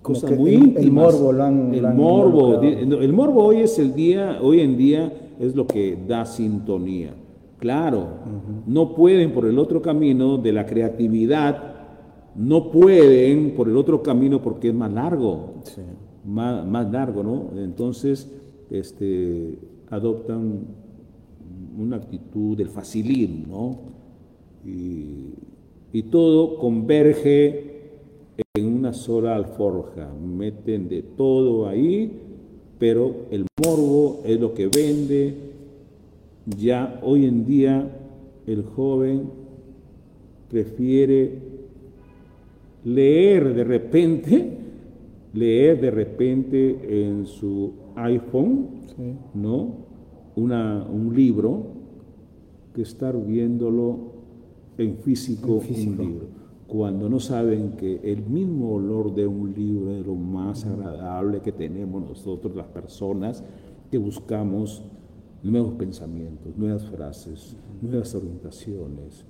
[0.00, 4.38] cosas muy el, El morbo lo han, el morbo, el morbo hoy es el día,
[4.40, 7.14] hoy en día es lo que da sintonía.
[7.58, 8.08] Claro,
[8.66, 11.74] no pueden por el otro camino de la creatividad,
[12.34, 15.54] no pueden por el otro camino porque es más largo,
[16.24, 17.50] más, largo, ¿no?
[17.56, 18.30] Entonces,
[18.70, 19.58] este,
[19.90, 20.60] adoptan
[21.78, 24.70] una actitud del facilismo, ¿no?
[24.70, 25.34] Y,
[25.92, 27.72] y todo converge
[28.54, 32.10] en una sola alforja, meten de todo ahí,
[32.78, 35.34] pero el morbo es lo que vende,
[36.58, 37.88] ya hoy en día
[38.46, 39.30] el joven
[40.50, 41.38] prefiere
[42.84, 44.58] leer de repente,
[45.34, 48.68] leer de repente en su iPhone,
[49.34, 49.68] ¿no?
[50.36, 51.66] Una, un libro
[52.74, 54.12] que estar viéndolo
[54.78, 56.26] en físico, un libro.
[56.66, 61.52] Cuando no saben que el mismo olor de un libro es lo más agradable que
[61.52, 63.44] tenemos nosotros, las personas
[63.90, 64.82] que buscamos
[65.42, 69.26] nuevos pensamientos, nuevas frases, nuevas orientaciones.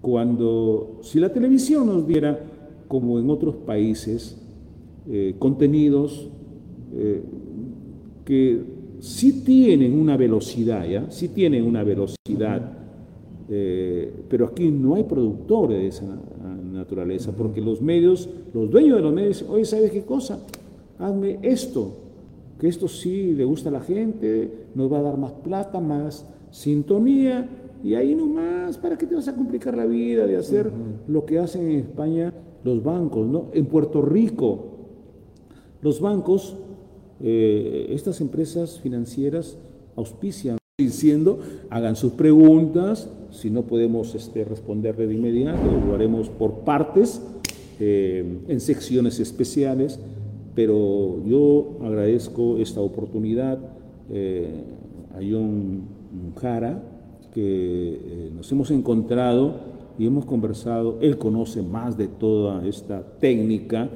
[0.00, 2.38] Cuando, si la televisión nos diera,
[2.86, 4.40] como en otros países,
[5.08, 6.28] eh, contenidos
[6.94, 7.22] eh,
[8.24, 8.60] que
[9.00, 11.10] sí tienen una velocidad, ¿ya?
[11.10, 12.72] Sí tienen una velocidad,
[13.48, 16.20] eh, pero aquí no hay productores de esa
[16.72, 20.38] naturaleza, porque los medios, los dueños de los medios, oye, ¿sabes qué cosa?
[20.98, 21.96] Hazme esto,
[22.58, 26.26] que esto sí le gusta a la gente, nos va a dar más plata, más
[26.50, 27.48] sintonía,
[27.82, 30.70] y ahí nomás, ¿para qué te vas a complicar la vida de hacer
[31.08, 32.32] lo que hacen en España
[32.62, 33.26] los bancos?
[33.26, 33.46] ¿no?
[33.52, 34.79] En Puerto Rico,
[35.82, 36.56] los bancos,
[37.22, 39.58] eh, estas empresas financieras
[39.96, 46.60] auspician diciendo, hagan sus preguntas, si no podemos este, responderle de inmediato, lo haremos por
[46.60, 47.22] partes,
[47.78, 49.98] eh, en secciones especiales,
[50.54, 53.58] pero yo agradezco esta oportunidad
[54.10, 54.64] eh,
[55.14, 55.82] a John
[56.40, 56.82] Jara,
[57.32, 59.54] que nos hemos encontrado
[59.98, 63.88] y hemos conversado, él conoce más de toda esta técnica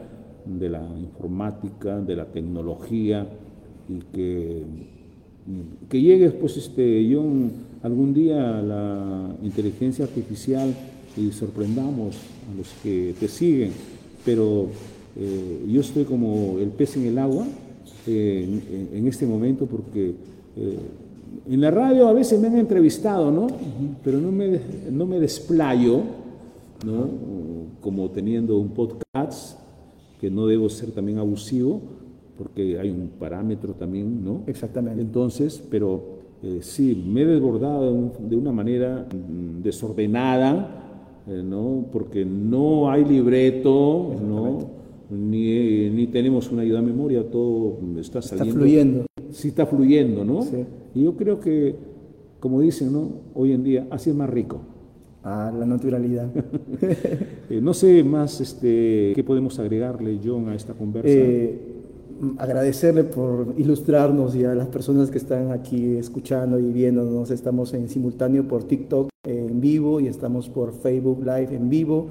[0.47, 3.27] de la informática, de la tecnología,
[3.89, 4.63] y que
[5.89, 7.23] que llegues, pues, este, yo
[7.83, 10.75] algún día a la inteligencia artificial
[11.17, 12.17] y sorprendamos
[12.51, 13.73] a los que te siguen,
[14.25, 14.69] pero
[15.17, 17.47] eh, yo estoy como el pez en el agua
[18.07, 20.15] eh, en, este momento porque
[20.57, 20.79] eh,
[21.49, 23.47] en la radio a veces me han entrevistado, ¿no?
[24.03, 24.59] Pero no me,
[24.91, 26.01] no me desplayo,
[26.85, 27.09] ¿no?
[27.83, 29.59] Como teniendo un podcast,
[30.25, 31.83] que no debo ser también abusivo,
[32.39, 34.41] porque hay un parámetro también, ¿no?
[34.47, 35.03] Exactamente.
[35.03, 36.03] Entonces, pero
[36.43, 41.85] eh, sí, me he desbordado de una manera mm, desordenada, eh, ¿no?
[41.93, 44.61] Porque no hay libreto, ¿no?
[45.11, 48.51] Ni, ni, tenemos una ayuda a memoria, todo está saliendo.
[48.51, 49.07] Está fluyendo.
[49.31, 50.41] Sí, está fluyendo, ¿no?
[50.41, 50.65] Sí.
[50.95, 51.75] Y yo creo que,
[52.41, 53.11] como dicen, ¿no?
[53.35, 54.63] Hoy en día, así es más rico.
[55.25, 56.29] Ah, la naturalidad.
[56.83, 61.09] eh, no sé más, este, ¿qué podemos agregarle, John, a esta conversa?
[61.09, 61.75] Eh,
[62.37, 67.31] agradecerle por ilustrarnos y a las personas que están aquí escuchando y viéndonos.
[67.31, 72.09] Estamos en simultáneo por TikTok en vivo y estamos por Facebook Live en vivo.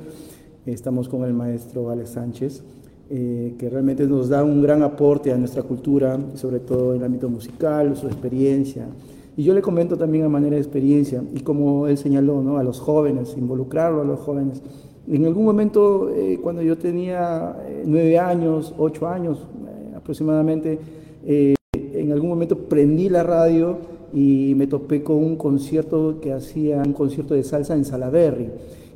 [0.66, 2.64] Estamos con el maestro Alex Sánchez,
[3.11, 7.05] eh, que realmente nos da un gran aporte a nuestra cultura, sobre todo en el
[7.05, 8.88] ámbito musical, su experiencia.
[9.36, 12.57] Y yo le comento también a manera de experiencia, y como él señaló, ¿no?
[12.57, 14.61] a los jóvenes, involucrarlo a los jóvenes.
[15.07, 19.47] En algún momento, eh, cuando yo tenía eh, nueve años, ocho años,
[19.95, 20.79] aproximadamente,
[21.25, 23.77] eh, en algún momento prendí la radio
[24.13, 28.49] y me topé con un concierto que hacía, un concierto de salsa en Salaberry.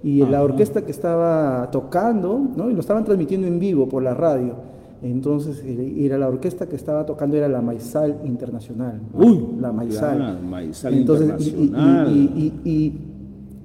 [0.04, 2.70] Y la orquesta que estaba tocando, ¿no?
[2.70, 4.54] y lo estaban transmitiendo en vivo por la radio,
[5.02, 9.02] entonces era la orquesta que estaba tocando era la Maizal Internacional.
[9.14, 10.42] Uy, la Maizal.
[10.44, 12.12] Maizal Internacional.
[12.12, 13.02] Y, y,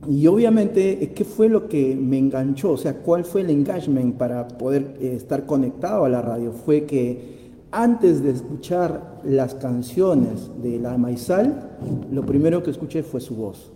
[0.08, 2.72] y, obviamente, ¿qué fue lo que me enganchó?
[2.72, 6.52] O sea, ¿cuál fue el engagement para poder eh, estar conectado a la radio?
[6.52, 11.78] Fue que antes de escuchar las canciones de la Maizal,
[12.10, 13.72] lo primero que escuché fue su voz.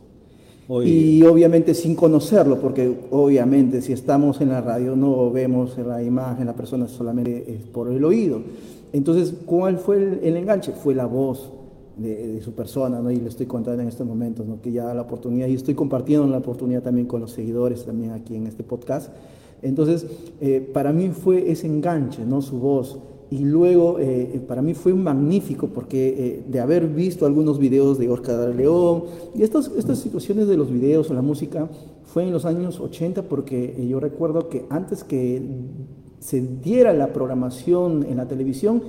[0.84, 6.46] Y obviamente sin conocerlo, porque obviamente si estamos en la radio no vemos la imagen,
[6.46, 8.40] la persona solamente es por el oído.
[8.92, 10.72] Entonces, ¿cuál fue el, enganche?
[10.72, 11.52] Fue la voz
[11.96, 13.10] de, su persona, ¿no?
[13.10, 14.60] Y le estoy contando en estos momentos, ¿no?
[14.60, 18.34] Que ya la oportunidad, y estoy compartiendo la oportunidad también con los seguidores también aquí
[18.34, 19.12] en este podcast.
[19.62, 20.06] Entonces,
[20.40, 22.42] eh, para mí fue ese enganche, ¿no?
[22.42, 22.98] Su voz.
[23.30, 28.08] Y luego, eh, para mí fue magnífico porque eh, de haber visto algunos videos de
[28.08, 29.04] Oscar León
[29.34, 31.68] y estas, estas situaciones de los videos o la música
[32.04, 35.42] fue en los años 80 porque eh, yo recuerdo que antes que
[36.20, 38.80] se diera la programación en la televisión,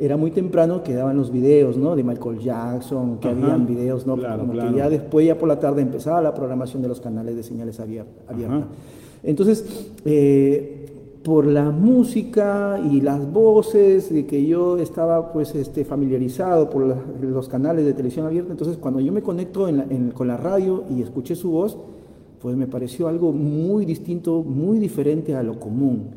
[0.00, 1.94] era muy temprano que daban los videos, ¿no?
[1.94, 4.16] De Michael Jackson, que habían videos, ¿no?
[4.16, 7.36] Claro, Como que ya después, ya por la tarde, empezaba la programación de los canales
[7.36, 8.24] de señales abiertas.
[9.22, 9.92] Entonces,
[11.24, 17.48] por la música y las voces de que yo estaba pues este, familiarizado por los
[17.48, 19.66] canales de televisión abierta, entonces cuando yo me conecto
[20.12, 21.78] con la radio y escuché su voz,
[22.42, 26.10] pues me pareció algo muy distinto, muy diferente a lo común.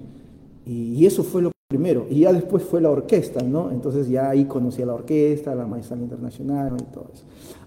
[0.65, 2.05] Y, eso fue lo primero.
[2.09, 3.71] Y ya después fue la orquesta, ¿no?
[3.71, 7.23] Entonces ya ahí conocí a la orquesta, la Maestra Internacional y todo eso.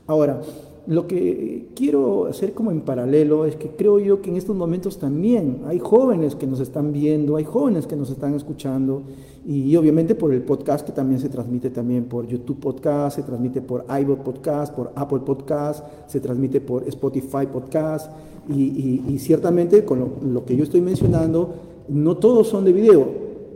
[0.06, 0.42] Ahora,
[0.90, 4.98] lo que quiero hacer como en paralelo es que creo yo que en estos momentos
[4.98, 9.02] también hay jóvenes que nos están viendo, hay jóvenes que nos están escuchando
[9.46, 13.62] y, obviamente por el podcast que también se transmite también por YouTube Podcast, se transmite
[13.62, 18.10] por iBot Podcast, por Apple Podcast, se transmite por Spotify Podcast
[18.48, 21.54] y, ciertamente con lo, que yo estoy mencionando,
[21.88, 23.06] no todos son de video,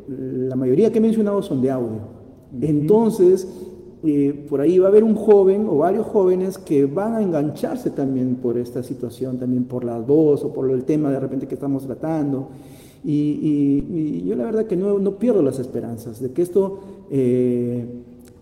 [0.06, 1.98] la mayoría que he mencionado son de audio.
[2.60, 3.48] Entonces,
[4.06, 7.90] eh, por ahí va a haber un joven o varios jóvenes que van a engancharse
[7.90, 11.54] también por esta situación, también por la voz o por el tema de repente que
[11.54, 12.48] estamos tratando.
[13.02, 16.80] Y, yo la verdad que no, no, pierdo las esperanzas de que esto
[17.10, 17.84] eh,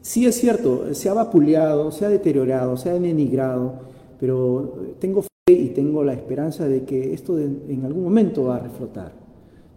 [0.00, 3.74] sí es cierto, se ha vapuleado, se ha deteriorado, se ha denigrado,
[4.20, 8.60] pero tengo fe y tengo la esperanza de que esto en algún momento va a
[8.60, 9.12] reflotar.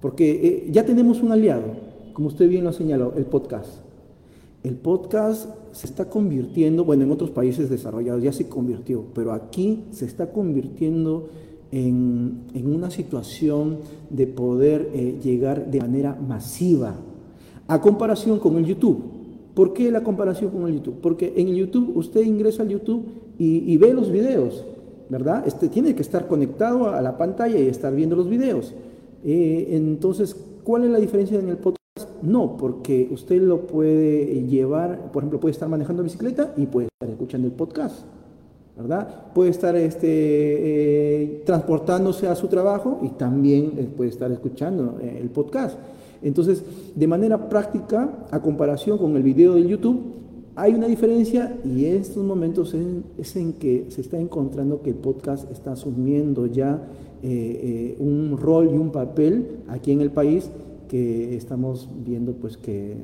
[0.01, 1.63] Porque eh, ya tenemos un aliado,
[2.13, 3.84] como usted bien lo señaló, el podcast.
[4.65, 9.83] El podcast se está convirtiendo, bueno, en otros países desarrollados ya se convirtió, pero aquí
[9.91, 11.29] se está convirtiendo
[11.71, 13.77] en, una situación
[14.09, 16.95] de poder eh, llegar de manera masiva,
[17.67, 19.03] a comparación con el YouTube.
[19.53, 20.95] ¿Por qué la comparación con el YouTube?
[20.99, 23.05] Porque en el YouTube usted ingresa al YouTube
[23.37, 24.65] y, ve los videos,
[25.09, 25.43] ¿verdad?
[25.45, 28.73] Este, tiene que estar conectado a la pantalla y estar viendo los videos.
[29.23, 31.84] Eh, entonces, ¿cuál es la diferencia en el podcast?
[32.25, 37.09] No, porque usted lo puede llevar, por ejemplo, puede estar manejando bicicleta y puede estar
[37.09, 38.05] escuchando el podcast.
[38.77, 39.07] ¿verdad?
[39.33, 45.19] Puede estar este, eh, transportándose a su trabajo y también eh, puede estar escuchando eh,
[45.21, 45.77] el podcast.
[46.21, 46.63] Entonces,
[46.93, 50.01] de manera práctica, a comparación con el video de YouTube,
[50.55, 52.73] hay una diferencia y en estos momentos
[53.17, 56.81] es, en que se está encontrando que el podcast está asumiendo ya
[57.99, 60.49] un rol y un papel aquí en el país
[60.87, 62.95] que estamos viendo pues que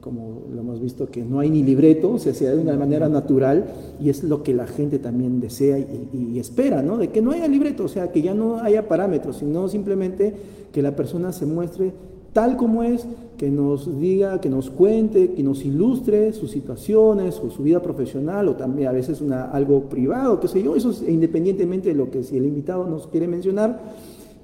[0.00, 3.66] como lo hemos visto, que no hay ni libreto, se hace de una manera natural
[4.00, 6.96] y es lo que la gente también desea y, espera, ¿no?
[6.96, 10.34] De que no haya libreto, o sea, que ya no haya parámetros, sino simplemente
[10.72, 11.92] que la persona se muestre
[12.32, 13.06] tal como es,
[13.36, 18.48] que nos diga, que nos cuente, que nos ilustre sus situaciones o su vida profesional
[18.48, 22.10] o también a veces una, algo privado, qué sé yo, eso es independientemente de lo
[22.10, 23.80] que si el invitado nos quiere mencionar.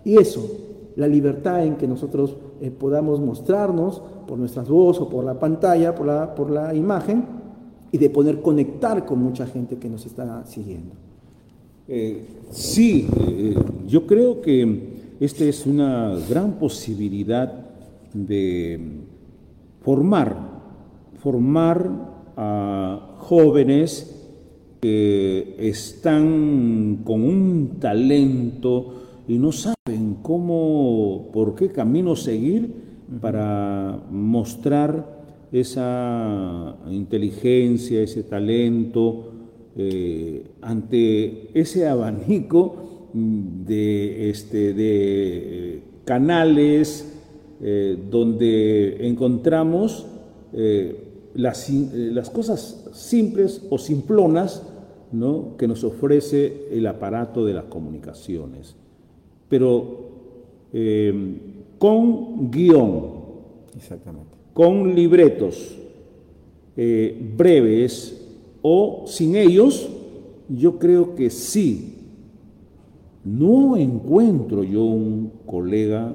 [0.05, 0.45] Y eso,
[0.97, 5.95] la libertad en que nosotros eh, podamos mostrarnos por nuestras voces o por la pantalla,
[5.95, 7.25] por la, por la imagen,
[7.93, 10.93] y de poder conectar con mucha gente que nos está siguiendo.
[11.89, 13.55] Eh, sí, eh,
[13.87, 17.53] yo creo que esta es una gran posibilidad
[18.13, 18.81] de
[19.83, 20.37] formar,
[21.21, 21.91] formar
[22.37, 24.13] a jóvenes
[24.81, 32.73] que están con un talento y no saben cómo, por qué camino seguir
[33.21, 35.17] para mostrar
[35.53, 39.33] esa inteligencia, ese talento
[39.77, 47.15] eh, ante ese abanico de, este, de eh, canales
[47.61, 50.07] eh, donde encontramos
[51.35, 54.63] las, las, cosas simples o simplonas
[55.13, 55.57] ¿no?
[55.59, 58.77] que nos ofrece el aparato de las comunicaciones
[59.49, 60.07] pero
[60.73, 61.13] eh,
[61.79, 63.17] con guion.
[63.77, 64.31] Exactamente.
[64.53, 65.77] Con libretos
[66.77, 68.27] eh, breves
[68.63, 69.89] o sin ellos,
[70.49, 71.95] yo creo que sí.
[73.25, 76.15] No encuentro yo un colega,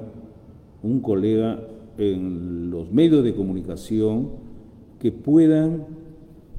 [0.82, 1.60] un colega
[1.98, 4.30] en los medios de comunicación
[4.98, 5.84] que puedan,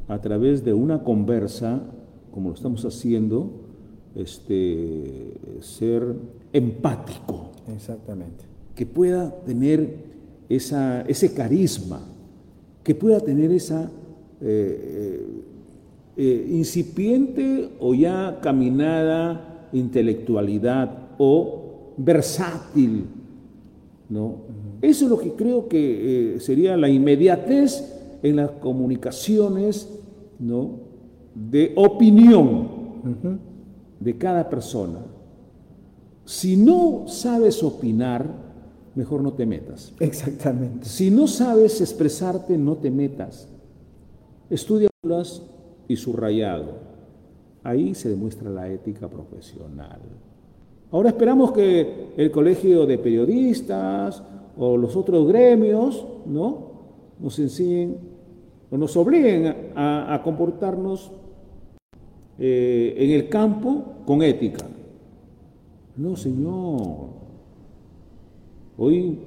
[0.08, 1.82] a través de una conversa,
[2.32, 3.50] como lo estamos haciendo,
[4.16, 6.16] este, ser
[6.54, 7.52] empático.
[7.76, 8.46] Exactamente.
[8.76, 10.14] Que pueda tener
[10.50, 12.02] esa, ese carisma,
[12.84, 13.90] que pueda tener esa
[14.42, 15.28] eh, eh,
[16.18, 23.06] eh, incipiente o ya caminada intelectualidad o versátil.
[24.10, 24.36] ¿no?
[24.82, 29.90] Eso es lo que creo que sería la inmediatez en las comunicaciones
[30.40, 30.72] ¿no?
[31.34, 32.68] de opinión
[34.00, 35.00] de cada persona.
[36.26, 38.26] Si no sabes opinar,
[38.96, 39.94] mejor no te metas.
[40.00, 40.86] Exactamente.
[40.86, 43.48] Si no sabes expresarte, no te metas.
[44.50, 45.42] Estudialas
[45.88, 46.94] y subrayado.
[47.64, 50.00] Ahí se demuestra la ética profesional.
[50.92, 54.22] Ahora esperamos que el colegio de periodistas
[54.58, 56.74] o los otros gremios, ¿no?
[57.20, 57.98] Nos enseñen
[58.70, 61.12] o nos obliguen a, comportarnos
[62.38, 64.66] eh, en el campo con ética.
[65.96, 67.10] No, Señor.
[68.78, 69.20] Hoy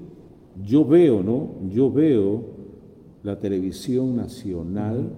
[0.64, 1.50] yo veo, ¿no?
[1.70, 2.42] Yo veo
[3.22, 5.10] la televisión nacional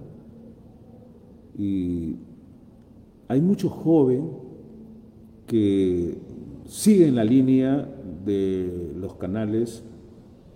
[1.57, 2.15] y
[3.27, 4.31] hay muchos jóvenes
[5.47, 6.17] que
[6.65, 7.87] siguen la línea
[8.25, 9.83] de los canales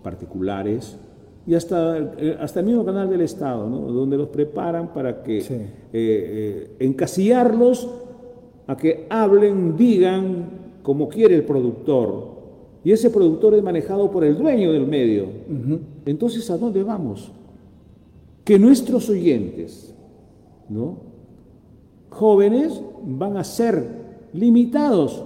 [0.02, 0.98] particulares
[1.46, 3.80] y hasta, hasta el mismo canal del Estado, ¿no?
[3.92, 5.44] donde los preparan para que eh,
[5.92, 7.88] eh, encasillarlos
[8.66, 12.34] a que hablen, digan, como quiere el productor,
[12.84, 15.28] y ese productor es manejado por el dueño del medio.
[16.04, 17.32] Entonces, ¿a dónde vamos?
[18.44, 19.94] Que nuestros oyentes,
[20.68, 20.98] ¿no?
[22.10, 23.88] Jóvenes van a ser
[24.34, 25.24] limitados.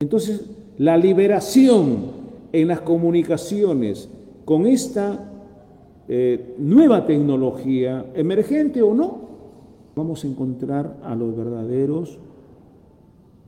[0.00, 0.46] Entonces,
[0.78, 4.08] la liberación en las comunicaciones
[4.46, 5.30] con esta
[6.08, 9.20] eh, nueva tecnología, emergente o no,
[9.94, 12.18] vamos a encontrar a los verdaderos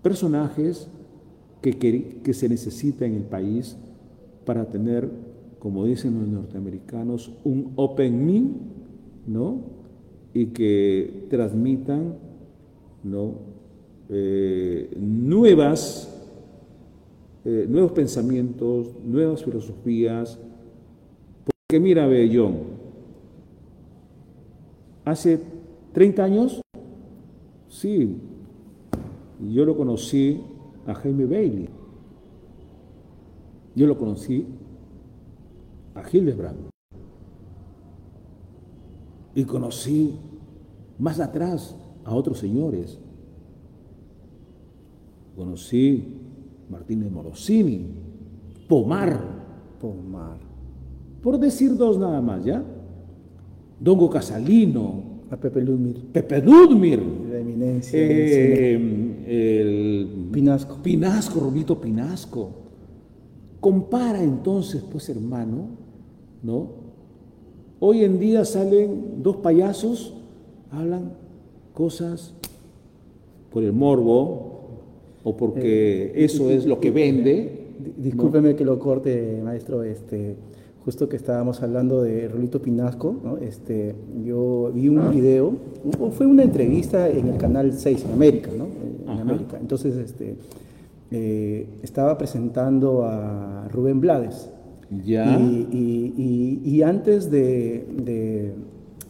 [0.03, 0.91] personajes
[1.73, 3.77] que, se necesita en el país
[4.45, 5.09] para tener,
[5.59, 8.43] como dicen los norteamericanos, un open me,
[9.27, 9.61] ¿no?
[10.35, 12.15] Y que transmitan,
[13.03, 13.33] ¿no?
[14.11, 16.11] Eh, nuevas,
[17.45, 20.39] eh, nuevos pensamientos, nuevas filosofías.
[21.45, 22.59] Porque mira, Bellón,
[25.05, 25.41] hace
[25.93, 26.65] 30 años
[27.75, 28.17] Sí,
[29.53, 30.41] yo lo conocí
[30.87, 31.69] a Jaime Bailey.
[33.75, 34.47] Yo lo conocí
[35.95, 36.69] a Hildebrand.
[39.35, 40.15] Y conocí
[40.99, 43.01] más atrás a otros señores.
[45.37, 46.05] Conocí
[46.71, 47.87] Martínez Morosini,
[48.69, 49.21] Pomar.
[49.81, 50.39] Pomar.
[51.21, 52.63] Por decir dos nada más, ¿ya?
[53.81, 55.15] Dongo Casalino.
[55.31, 56.13] A Pepe Ludmir.
[56.13, 57.03] Pepe Ludmir.
[57.31, 57.99] La eminencia.
[57.99, 60.79] Eh, el Pinasco.
[60.83, 62.51] Pinasco, Rubito Pinasco.
[63.61, 65.69] Compara entonces, pues hermano,
[66.43, 66.69] ¿no?
[67.81, 70.15] Hoy en día salen dos payasos,
[70.71, 71.13] hablan
[71.73, 72.35] cosas
[73.51, 74.55] por el morbo
[75.23, 77.67] o porque eso es lo que vende.
[77.97, 79.83] Discúlpeme que lo corte, maestro.
[79.83, 80.37] Este,
[80.85, 83.39] justo que estábamos hablando de Rolito Pinasco, ¿no?
[83.39, 85.55] este, yo vi un video,
[86.13, 88.67] fue una entrevista en el canal 6 en América, ¿no?
[89.11, 89.57] En América.
[89.59, 90.37] Entonces, este,
[91.11, 94.51] eh, estaba presentando a Rubén Blades.
[95.05, 95.39] Ya.
[95.39, 98.53] Y, y, y, antes de, de,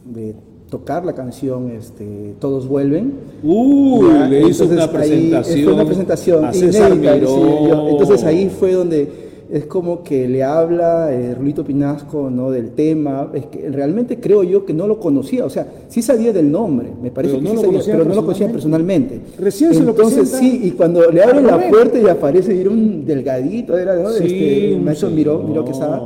[0.05, 0.35] de,
[0.69, 3.13] tocar la canción este, Todos Vuelven.
[3.43, 5.57] Uy, le hizo una presentación.
[5.57, 7.89] Ahí, fue una presentación a César inédita, Miró.
[7.89, 12.51] Entonces ahí fue donde es como que le habla eh, Rulito Pinasco ¿no?
[12.51, 13.29] del tema.
[13.33, 15.45] Es que realmente creo yo que no lo conocía.
[15.45, 17.93] O sea, sí sabía del nombre, me parece Pero que no sí lo sabía, conocía
[17.93, 19.21] pero no lo conocía personalmente.
[19.37, 22.69] Recién se lo Entonces presenta sí, y cuando le abren la puerta y aparece, era
[22.69, 24.09] un delgadito, era ¿no?
[24.09, 25.65] Sí, este, maestro Miró, Miró.
[25.65, 26.01] Quesada.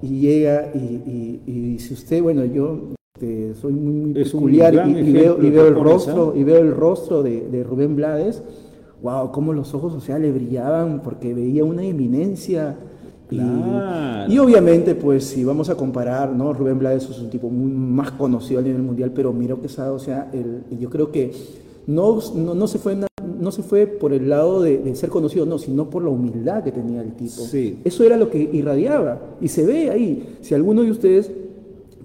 [0.00, 4.78] Y llega y, y, y dice usted, bueno, yo este, soy muy, muy peculiar y,
[4.78, 8.42] y veo, ejemplo y veo el rostro, y veo el rostro de, de Rubén Blades.
[9.02, 12.76] Wow, cómo los ojos, o sea, le brillaban porque veía una eminencia.
[13.30, 14.32] Y- Claro.
[14.32, 16.52] Y, obviamente, pues, si vamos a comparar, ¿no?
[16.54, 19.98] Rubén Blades es un tipo muy más conocido a nivel mundial, pero Miro Quesada, o
[19.98, 21.32] sea, el- yo creo que
[21.86, 22.96] no, no, no se fue
[23.40, 26.64] no se fue por el lado de, de ser conocido, no, sino por la humildad
[26.64, 27.30] que tenía el tipo.
[27.42, 27.78] Sí.
[27.84, 30.36] Eso era lo que irradiaba y se ve ahí.
[30.40, 31.30] Si alguno de ustedes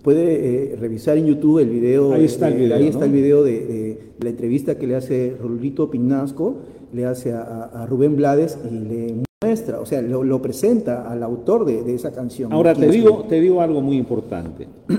[0.03, 2.89] puede eh, revisar en YouTube el video, Ahí está el eh, video, ahí ¿no?
[2.89, 6.57] está el video de, de la entrevista que le hace Rulito Pinasco,
[6.93, 11.65] le hace a, Rubén Blades y le muestra, o sea, lo, lo presenta al autor
[11.65, 12.53] de, de esa canción.
[12.53, 14.67] Ahora te ¿Quién digo, te digo algo muy importante.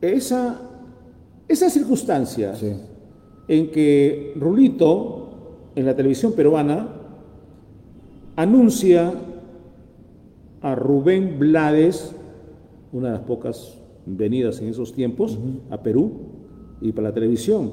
[0.00, 0.60] Esa,
[1.48, 2.72] esa circunstancia Sí.
[3.48, 5.30] en que Rulito,
[5.74, 6.88] en la televisión peruana,
[8.36, 9.14] anuncia
[10.60, 12.14] a Rubén Blades,
[12.92, 15.38] una de las pocas venidas en esos tiempos,
[15.70, 16.12] a Perú
[16.82, 17.72] y para la televisión.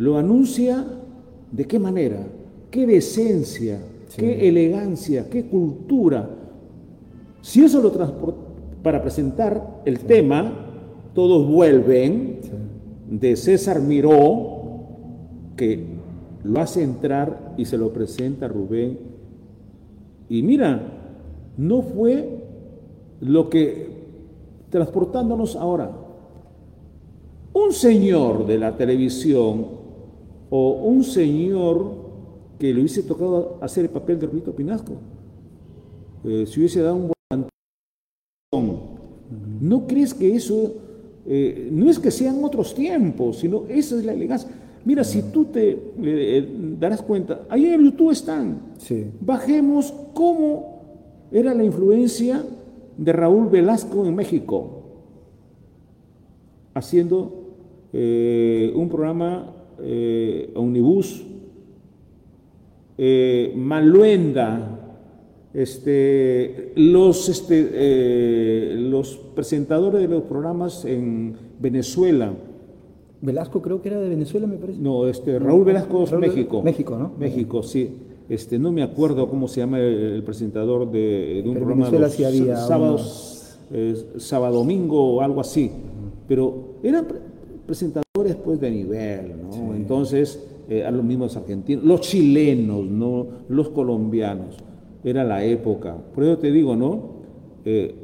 [0.00, 0.82] Lo anuncia
[1.52, 2.26] de qué manera,
[2.70, 3.82] qué decencia,
[4.16, 6.26] qué elegancia, qué cultura.
[7.42, 8.40] Si eso lo transporta
[8.82, 10.54] para presentar el tema,
[11.14, 12.38] todos vuelven
[13.10, 14.62] de César Miró,
[15.54, 15.84] que
[16.44, 18.98] lo hace entrar y se lo presenta a Rubén.
[20.30, 20.80] Y mira,
[21.58, 22.38] no fue
[23.20, 24.00] lo que
[24.70, 25.90] transportándonos ahora.
[27.52, 29.79] Un señor de la televisión
[30.50, 31.94] o un señor
[32.58, 34.92] que le hubiese tocado hacer el papel de Rubito Pinasco,
[36.24, 37.46] eh, si hubiese dado un buen
[39.60, 40.74] ¿No crees que eso,
[41.26, 44.50] eh, no es que sean otros tiempos, sino esa es la elegancia?
[44.84, 46.48] Mira, si tú te eh,
[46.78, 48.72] darás cuenta, ahí en YouTube están.
[48.78, 49.06] Sí.
[49.20, 50.80] Bajemos cómo
[51.30, 52.42] era la influencia
[52.96, 54.82] de Raúl Velasco en México,
[56.74, 57.40] haciendo
[57.92, 61.24] eh, un programa eh, omnibus,
[62.98, 64.78] eh, Maluenda,
[65.54, 72.32] este, los, este, eh, los presentadores de los programas en Venezuela,
[73.22, 74.78] Velasco creo que era de Venezuela, me parece.
[74.80, 76.62] no, este, Raúl Velasco es México.
[76.62, 77.12] México, ¿no?
[77.18, 77.96] México, sí.
[78.28, 82.06] Este, no me acuerdo cómo se llama el, presentador de, de un Pero programa Venezuela
[82.06, 85.70] los sí sábados, eh, sábado domingo o algo así.
[86.28, 87.08] Pero eran
[87.70, 89.76] presentadores pues de nivel, ¿no?
[89.76, 93.28] Entonces, eh, a los mismos argentinos, los chilenos, ¿no?
[93.48, 94.56] Los colombianos.
[95.04, 95.96] Era la época.
[95.96, 97.00] Por eso te digo, ¿no?
[97.64, 97.94] Eh,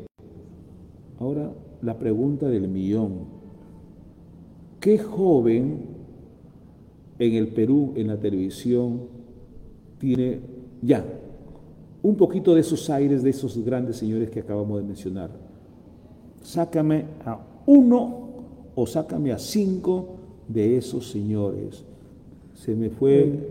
[1.19, 1.51] ahora
[1.83, 3.25] la pregunta del millón.
[4.79, 5.81] ¿Qué joven
[7.19, 9.01] en el Perú, en la televisión,
[9.99, 10.39] tiene
[10.81, 11.05] ya
[12.05, 15.31] un poquito de esos aires de esos grandes señores que acabamos de mencionar?
[16.41, 18.26] Sácame a uno
[18.77, 21.83] o sácame a cinco de esos señores.
[22.55, 23.51] Se me fue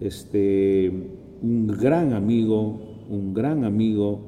[0.00, 0.90] este,
[1.42, 4.20] un gran amigo, un gran amigo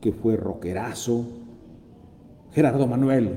[0.00, 1.24] que fue rockerazo,
[2.52, 3.36] Gerardo Manuel.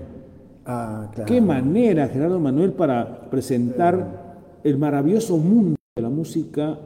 [0.66, 1.28] Ah, claro.
[1.28, 6.78] Qué manera, Gerardo Manuel, para presentar el maravilloso mundo de la música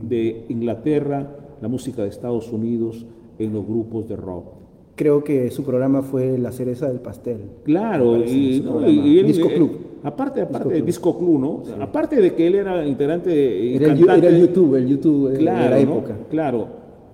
[0.00, 1.26] de Inglaterra,
[1.60, 3.04] la música de Estados Unidos
[3.38, 4.65] en los grupos de rock.
[4.96, 7.36] Creo que su programa fue La cereza del pastel.
[7.64, 8.88] Claro, parece, y, ¿no?
[8.90, 9.70] y él- Disco eh, Club.
[10.02, 11.62] aparte, aparte del disco club, ¿no?
[11.82, 15.36] Aparte de que él era integrante y Era el, cantante, era el YouTube, el YouTube
[15.38, 15.92] claro, de la ¿no?
[15.98, 16.16] época.
[16.30, 16.68] Claro.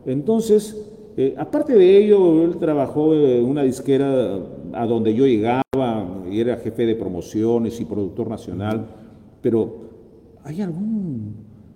[0.06, 4.38] Entonces, eh, aparte de ello, él trabajó en una disquera
[4.72, 5.62] a donde yo llegaba
[6.30, 8.86] y era jefe de promociones y productor nacional,
[9.42, 9.74] pero
[10.44, 11.34] ¿hay algún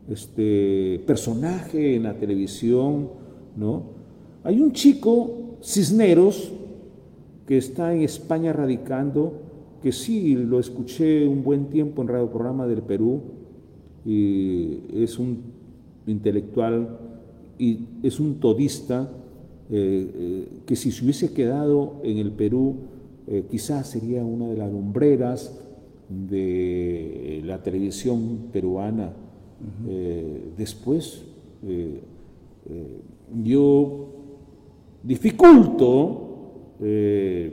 [0.09, 3.09] este, personaje en la televisión,
[3.57, 3.83] no?
[4.45, 5.31] Hay un chico,
[5.67, 6.53] Cisneros,
[7.45, 9.33] que está en España radicando,
[9.83, 13.21] que sí lo escuché un buen tiempo en Radio Programa del Perú,
[14.05, 15.41] y es un
[16.07, 16.99] intelectual
[17.59, 19.11] y es un todista
[19.69, 22.77] eh, eh, que si se hubiese quedado en el Perú,
[23.27, 25.59] eh, quizás sería una de las lumbreras
[26.09, 29.13] de la televisión peruana.
[30.57, 31.25] Después,
[33.43, 34.06] yo
[35.07, 37.53] dificulto eh,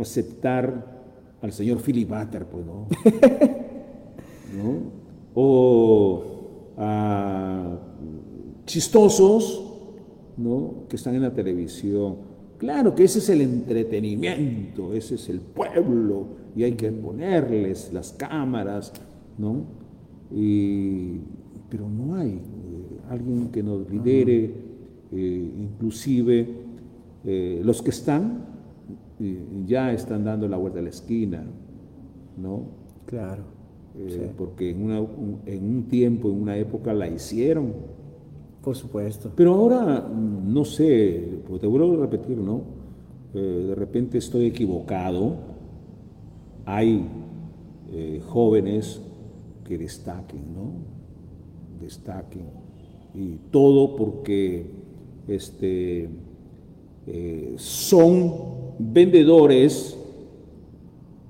[0.00, 0.92] aceptar
[1.40, 2.86] al señor Philip Butter, pues, ¿no?
[4.62, 4.78] ¿no?
[5.34, 6.22] O
[6.76, 7.78] a
[8.66, 9.64] chistosos,
[10.36, 10.84] ¿no?
[10.88, 12.16] Que están en la televisión.
[12.58, 16.26] Claro que ese es el entretenimiento, ese es el pueblo,
[16.56, 18.92] y hay que ponerles las cámaras,
[19.38, 19.64] ¿no?
[20.34, 21.18] Y-
[21.68, 22.40] pero no hay eh,
[23.10, 24.44] alguien que nos lidere,
[25.12, 26.63] eh, inclusive
[27.24, 28.44] eh, los que están
[29.20, 31.44] eh, ya están dando la vuelta a la esquina,
[32.36, 32.62] ¿no?
[33.06, 33.42] Claro.
[33.96, 34.20] Eh, Sí.
[34.36, 37.72] porque en, una- un- en un tiempo, en una época la hicieron.
[38.62, 39.30] Por supuesto.
[39.36, 42.62] Pero ahora, mm, no sé, pues te vuelvo a repetir, ¿no?
[43.34, 45.36] Eh, de repente estoy equivocado.
[46.66, 47.06] Hay
[47.92, 49.00] eh, jóvenes
[49.64, 50.72] que destaquen, ¿no?
[51.80, 52.46] Destaquen.
[53.14, 54.66] Y todo porque
[55.28, 56.08] este,
[57.06, 58.32] eh, son
[58.78, 59.96] vendedores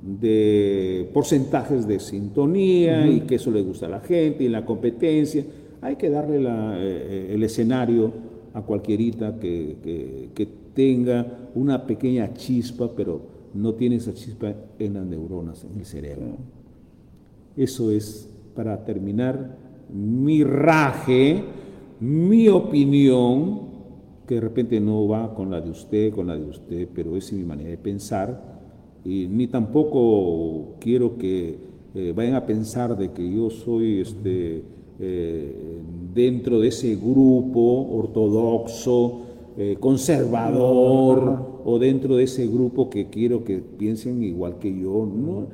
[0.02, 5.44] de porcentajes de sintonía y que eso le gusta a la gente y la competencia.
[5.80, 8.12] Hay que darle la, eh, el escenario
[8.52, 13.20] a cualquierita que, que- que tenga una pequeña chispa, pero
[13.54, 16.36] no tiene esa chispa en las neuronas, en el cerebro.
[17.56, 19.56] Eso es, para terminar,
[19.92, 21.42] mi raje,
[22.00, 23.60] mi opinión,
[24.26, 27.32] que de repente no va con la de usted, con la de usted, pero es
[27.32, 28.54] mi manera de pensar.
[29.04, 31.58] Y ni tampoco quiero que
[31.94, 34.62] eh, vayan a pensar de que yo soy este,
[34.98, 35.80] eh,
[36.14, 37.60] dentro de ese grupo
[37.96, 39.20] ortodoxo,
[39.56, 45.06] eh, conservador, o dentro de ese grupo que quiero que piensen igual que yo.
[45.06, 45.46] ¿no?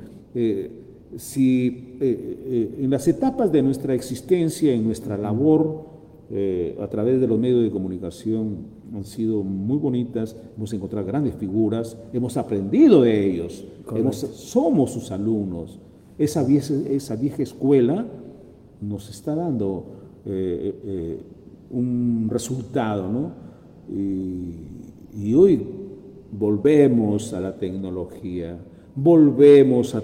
[1.15, 5.90] Si en las etapas de nuestra existencia, en nuestra labor,
[6.33, 8.57] eh, a través de los medios de comunicación
[8.93, 13.65] han sido muy bonitas, hemos encontrado grandes figuras, hemos aprendido de ellos,
[13.99, 15.79] hemos- somos sus alumnos.
[16.17, 18.05] Esa vieja, esa vieja escuela
[18.81, 19.85] nos está dando
[20.25, 21.19] eh, eh,
[21.71, 23.31] un resultado, ¿no?
[23.93, 24.53] Y,
[25.27, 25.65] y hoy
[26.31, 28.57] volvemos a la tecnología,
[28.95, 30.01] volvemos a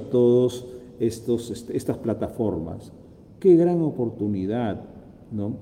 [1.52, 2.92] est- estas plataformas.
[3.40, 4.82] Qué gran oportunidad,
[5.32, 5.54] ¿no?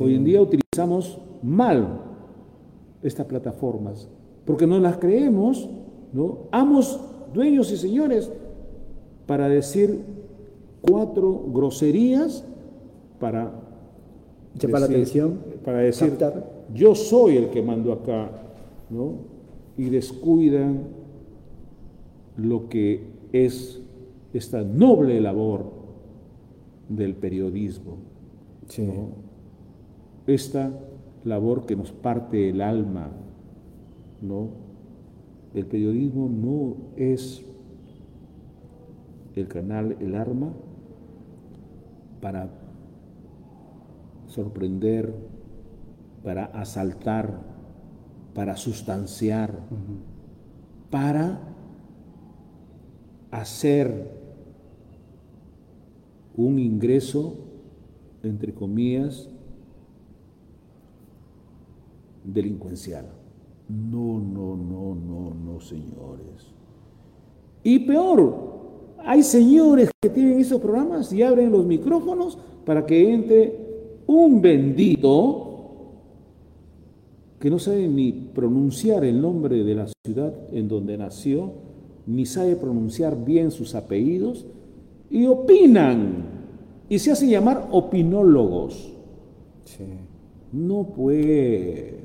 [0.00, 2.00] Hoy en día utilizamos mal
[3.02, 4.08] estas plataformas,
[4.44, 5.68] porque no las creemos,
[6.12, 6.38] ¿no?
[6.50, 7.00] Amos,
[7.32, 8.30] dueños y señores,
[9.26, 10.00] para decir
[10.80, 12.44] cuatro groserías
[13.20, 13.52] para
[14.58, 16.64] Llamar la atención, para decir captar.
[16.74, 18.30] yo soy el que mando acá,
[18.90, 19.12] ¿no?
[19.76, 20.84] Y descuidan
[22.36, 23.80] lo que es
[24.32, 25.64] esta noble labor
[26.88, 27.96] del periodismo,
[28.68, 28.82] Sí.
[28.82, 29.23] ¿no?
[30.26, 30.72] Esta
[31.24, 33.10] labor que nos parte el alma,
[34.20, 34.48] ¿no?
[35.54, 37.44] El periodismo no es
[39.36, 40.52] el canal, el arma
[42.20, 42.50] para
[44.26, 45.14] sorprender,
[46.22, 47.40] para asaltar,
[48.34, 49.60] para sustanciar,
[50.90, 51.40] para
[53.30, 54.10] hacer
[56.36, 57.36] un ingreso,
[58.22, 59.28] entre comillas,
[62.24, 63.06] delincuencial.
[63.68, 66.52] No, no, no, no, no, señores.
[67.62, 68.54] Y peor,
[68.98, 73.64] hay señores que tienen esos programas y abren los micrófonos para que entre
[74.06, 75.44] un bendito
[77.38, 81.52] que no sabe ni pronunciar el nombre de la ciudad en donde nació
[82.06, 84.46] ni sabe pronunciar bien sus apellidos
[85.10, 86.24] y opinan
[86.88, 88.92] y se hacen llamar opinólogos.
[90.52, 92.03] No puede.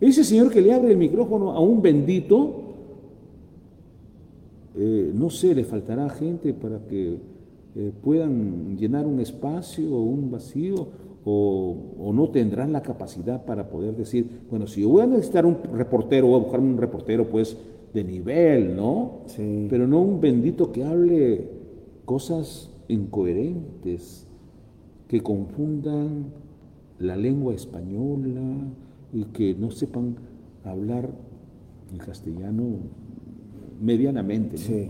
[0.00, 2.62] Ese señor que le abre el micrófono a un bendito,
[4.76, 7.16] eh, no sé, le faltará gente para que
[7.76, 10.88] eh, puedan llenar un espacio o un vacío,
[11.28, 15.56] o, no tendrán la capacidad para poder decir, bueno, si yo voy a necesitar un
[15.74, 17.56] reportero, voy a buscar un reportero, pues,
[17.92, 19.22] de nivel, ¿no?
[19.26, 19.66] Sí.
[19.68, 21.48] Pero no un bendito que hable
[22.04, 24.28] cosas incoherentes,
[25.08, 26.26] que confundan
[27.00, 28.42] la lengua española
[29.16, 30.16] y que no sepan
[30.62, 31.08] hablar
[31.90, 32.64] el castellano
[33.80, 34.58] medianamente.
[34.58, 34.88] Sí.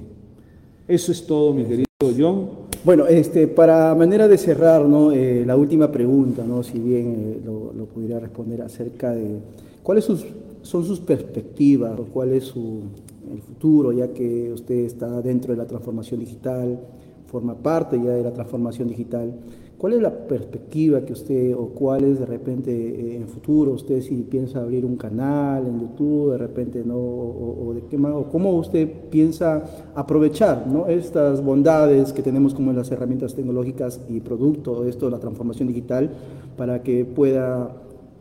[0.89, 1.87] Eso es todo, mi querido
[2.19, 2.49] John.
[2.85, 5.13] Bueno, este, para manera de cerrar, ¿no?
[5.13, 6.63] Eh, la última pregunta, ¿no?
[6.63, 9.39] si bien eh, lo, pudiera responder acerca de
[9.83, 12.83] cuáles son sus perspectivas, cuál es su,
[13.33, 16.81] el futuro, ya que usted está dentro de la transformación digital,
[17.27, 19.33] forma parte ya de la transformación digital.
[19.79, 24.01] ¿Cuál es la perspectiva que usted, o cuál es de repente eh, en futuro, usted
[24.01, 26.97] si piensa abrir un canal en YouTube, de repente, ¿no?
[26.97, 29.65] O, de qué o cómo usted piensa
[29.95, 30.87] aprovechar ¿no?
[30.87, 36.11] estas bondades que tenemos como las herramientas tecnológicas y producto esto, la transformación digital,
[36.57, 37.71] para que pueda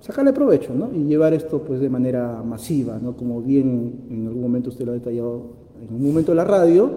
[0.01, 0.89] sacarle provecho ¿no?
[0.93, 3.15] y llevar esto pues de manera masiva, ¿no?
[3.15, 5.41] como bien en algún momento usted lo ha detallado
[5.81, 6.91] en un momento de la radio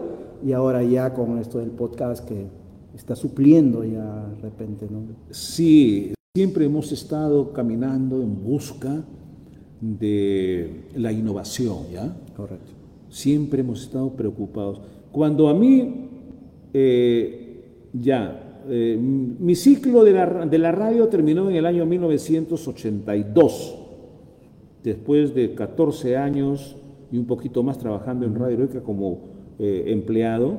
[0.44, 2.46] y ahora ya con esto del podcast que
[2.94, 5.02] está supliendo ya de repente, ¿no?
[5.30, 9.04] Sí, siempre hemos estado caminando en busca
[9.80, 12.16] de la innovación, ¿ya?
[12.36, 12.72] Correcto.
[13.08, 14.80] Siempre hemos estado preocupados.
[15.12, 16.08] Cuando a mí,
[16.74, 23.78] eh, ya, eh, mi ciclo de la, de la radio terminó en el año 1982,
[24.82, 26.76] después de 14 años
[27.10, 29.20] y un poquito más trabajando en Radio Heroica como
[29.58, 30.58] eh, empleado,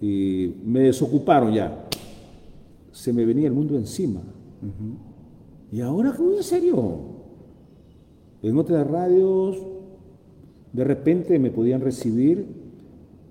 [0.00, 1.86] y me desocuparon ya.
[2.92, 4.20] Se me venía el mundo encima.
[5.72, 7.00] Y ahora, en serio?
[8.42, 9.58] En otras radios,
[10.72, 12.46] de repente me podían recibir,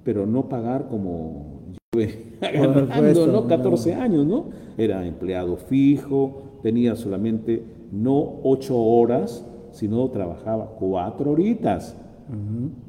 [0.03, 2.01] pero no pagar como yo
[2.41, 3.47] ganando, ¿no?
[3.47, 4.45] 14 años, ¿no?
[4.77, 11.95] Era empleado fijo, tenía solamente no ocho horas, sino trabajaba cuatro horitas.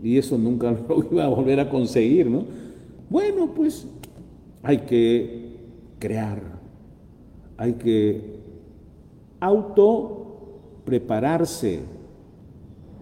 [0.03, 2.45] Y eso nunca lo iba a volver a conseguir, ¿no?
[3.09, 3.87] Bueno, pues
[4.63, 5.57] hay que
[5.99, 6.41] crear,
[7.57, 8.41] hay que
[9.41, 10.27] auto
[10.85, 11.81] prepararse,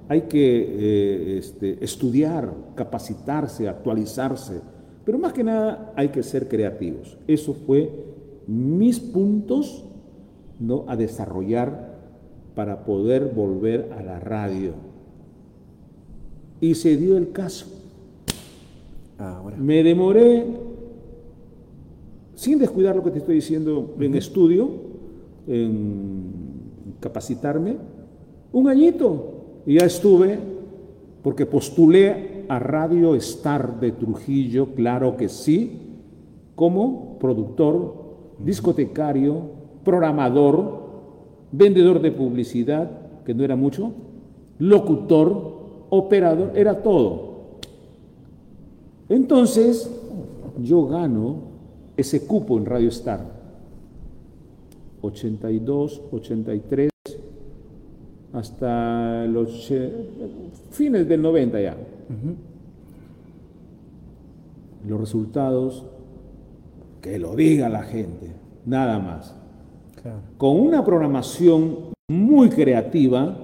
[0.09, 4.61] hay que eh, este, estudiar, capacitarse, actualizarse,
[5.05, 7.17] pero más que nada hay que ser creativos.
[7.27, 7.91] Eso fue
[8.47, 9.85] mis puntos
[10.59, 10.85] ¿no?
[10.89, 11.95] a desarrollar
[12.55, 14.73] para poder volver a la radio.
[16.61, 17.67] Y se dio el caso.
[19.59, 20.45] Me demoré,
[22.35, 24.71] sin descuidar lo que te estoy diciendo, en estudio,
[25.47, 26.33] en
[27.01, 27.77] capacitarme,
[28.53, 29.62] un añito.
[29.67, 30.39] Y ya estuve,
[31.23, 35.81] porque postulé a Radio Star de Trujillo, claro que sí,
[36.55, 38.05] como productor,
[38.39, 39.41] discotecario,
[39.85, 40.85] programador,
[41.53, 42.91] vendedor de publicidad,
[43.25, 43.93] que no era mucho,
[44.59, 47.34] locutor, operador, era todo.
[49.09, 49.91] Entonces,
[50.63, 51.37] yo gano
[51.97, 53.35] ese cupo en Radio Star.
[55.03, 56.91] 82, 83,
[58.33, 59.71] hasta los
[60.71, 61.77] fines del 90 ya.
[64.89, 65.85] Los resultados,
[67.03, 68.33] que lo diga la gente,
[68.65, 69.35] nada más.
[70.37, 73.37] Con una programación muy creativa,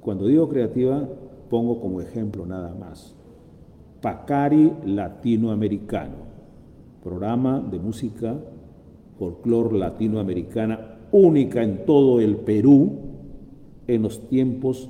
[0.00, 1.08] cuando digo creativa,
[1.48, 3.14] pongo como ejemplo nada más.
[4.00, 6.16] Pacari Latinoamericano,
[7.02, 8.36] programa de música
[9.18, 12.98] folclor latinoamericana única en todo el Perú
[13.86, 14.88] en los tiempos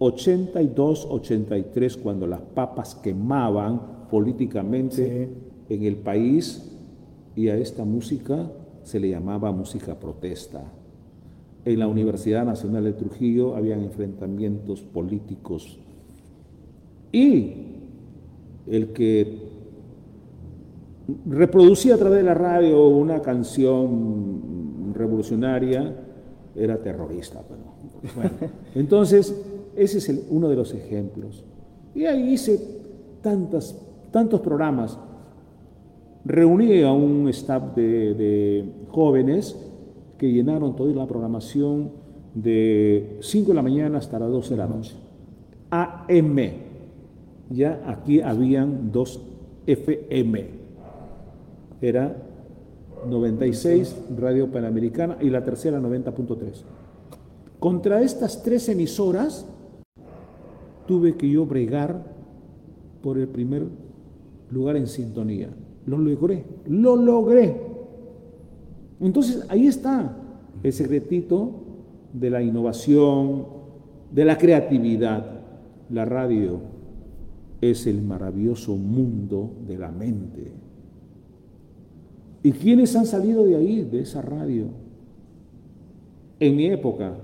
[0.00, 5.28] 82-83 cuando las papas quemaban políticamente
[5.68, 6.76] en el país
[7.36, 8.50] y a esta música
[8.82, 10.72] se le llamaba música protesta.
[11.64, 15.78] En la Universidad Nacional de Trujillo habían enfrentamientos políticos
[17.12, 17.77] y
[18.70, 19.48] el que
[21.26, 25.94] reproducía a través de la radio una canción revolucionaria
[26.54, 27.40] era terrorista.
[28.74, 29.34] entonces,
[29.76, 31.44] ese es uno de los ejemplos.
[31.94, 32.60] Y ahí hice
[33.22, 34.98] tantas, tantos programas.
[36.24, 39.56] Reuní a un staff de, de jóvenes
[40.18, 41.92] que llenaron toda la programación
[42.34, 44.94] de 5 de la mañana hasta las 12 de la noche.
[45.70, 46.67] AM
[47.50, 49.20] ya aquí habían dos
[49.66, 50.46] FM.
[51.80, 52.16] Era
[53.06, 56.62] 96 Radio Panamericana y la tercera 90.3.
[57.58, 59.46] Contra estas tres emisoras
[60.86, 62.02] tuve que yo bregar
[63.02, 63.66] por el primer
[64.50, 65.50] lugar en sintonía.
[65.86, 67.68] Lo logré, lo logré.
[69.00, 70.16] Entonces ahí está
[70.62, 71.52] el secretito
[72.12, 73.46] de la innovación,
[74.12, 75.34] de la creatividad.
[75.90, 76.77] La radio
[77.60, 80.52] es el maravilloso mundo de la mente.
[82.42, 84.66] ¿Y quiénes han salido de ahí, de esa radio?
[86.38, 87.16] En mi época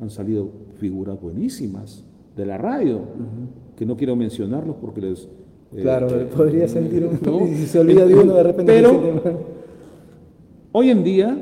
[0.00, 2.04] han salido figuras buenísimas
[2.36, 3.00] de la radio,
[3.76, 5.28] que no quiero mencionarlos porque les...
[5.72, 7.18] Eh, claro, podría sentir un...
[7.24, 7.46] ¿no?
[7.46, 8.72] Si se olvida de uno de repente...
[8.72, 9.20] Pero
[10.72, 11.38] hoy en día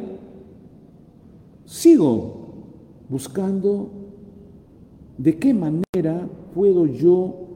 [1.64, 2.38] sigo
[3.08, 3.90] buscando
[5.16, 7.47] de qué manera puedo yo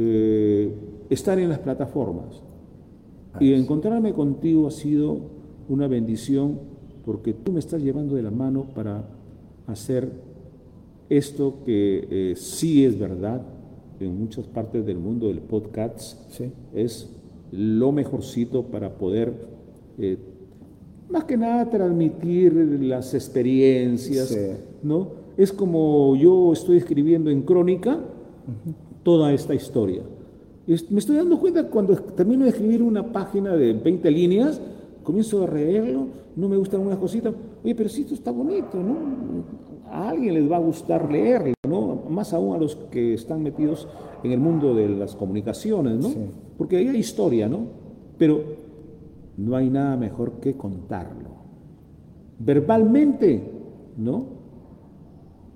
[0.00, 0.72] eh,
[1.10, 2.40] estar en las plataformas.
[3.40, 5.18] Y encontrarme contigo ha sido
[5.68, 6.60] una bendición
[7.04, 9.08] porque tú me estás llevando de la mano para
[9.66, 10.10] hacer
[11.08, 13.42] esto que eh, sí es verdad
[13.98, 16.40] en muchas partes del mundo del podcast,
[16.72, 17.10] es
[17.50, 19.32] lo mejorcito para poder,
[19.98, 20.16] eh,
[21.10, 24.36] más que nada, transmitir las experiencias,
[24.82, 25.08] ¿no?
[25.36, 27.98] Es como yo estoy escribiendo en crónica
[29.08, 30.02] toda esta historia.
[30.66, 34.60] Me estoy dando cuenta cuando termino de escribir una página de 20 líneas,
[35.02, 37.32] comienzo a leerlo, no me gustan unas cositas,
[37.64, 38.96] oye, pero si esto está bonito, ¿no?
[39.90, 42.02] A alguien les va a gustar leerlo, ¿no?
[42.10, 43.88] Más aún a los que están metidos
[44.22, 46.10] en el mundo de las comunicaciones, ¿no?
[46.58, 47.60] Porque ahí hay historia, ¿no?
[48.18, 48.42] Pero
[49.38, 51.30] no hay nada mejor que contarlo.
[52.40, 53.42] Verbalmente,
[53.96, 54.26] ¿no?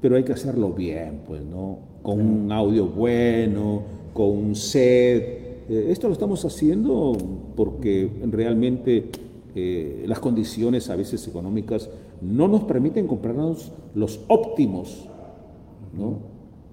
[0.00, 1.91] Pero hay que hacerlo bien, pues, ¿no?
[2.02, 3.82] Con un audio bueno,
[4.12, 5.22] con sed.
[5.68, 7.16] Eh, esto lo estamos haciendo
[7.56, 9.10] porque realmente
[9.54, 11.90] eh, las condiciones a veces económicas
[12.20, 15.08] no nos permiten comprarnos los óptimos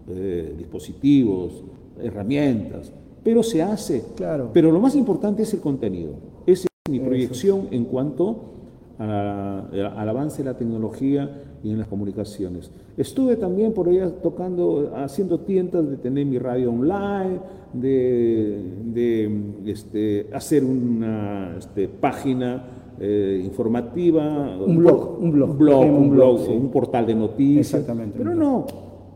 [0.08, 1.64] eh, dispositivos,
[2.02, 2.92] herramientas,
[3.24, 4.04] pero se hace.
[4.16, 4.50] Claro.
[4.54, 6.14] Pero lo más importante es el contenido.
[6.46, 8.59] Esa es mi proyección en cuanto
[9.00, 12.70] al avance de la tecnología y en las comunicaciones.
[12.98, 17.40] Estuve también por allá tocando, haciendo tiendas de tener mi radio online,
[17.74, 19.32] de,
[19.66, 22.66] este, hacer una este, página
[23.00, 24.58] eh, informativa.
[24.58, 25.50] Un blog, un blog.
[25.52, 27.74] Un blog, un, blog, un portal de noticias.
[27.74, 28.18] Exactamente.
[28.18, 28.66] Pero no.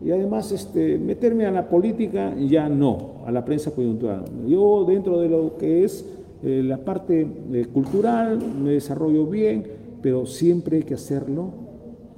[0.01, 4.23] Y además, este, meterme a la política ya no, a la prensa coyuntural.
[4.47, 6.05] Yo dentro de lo que es
[6.43, 9.63] eh, la parte eh, cultural me desarrollo bien,
[10.03, 11.49] pero siempre hay que hacerlo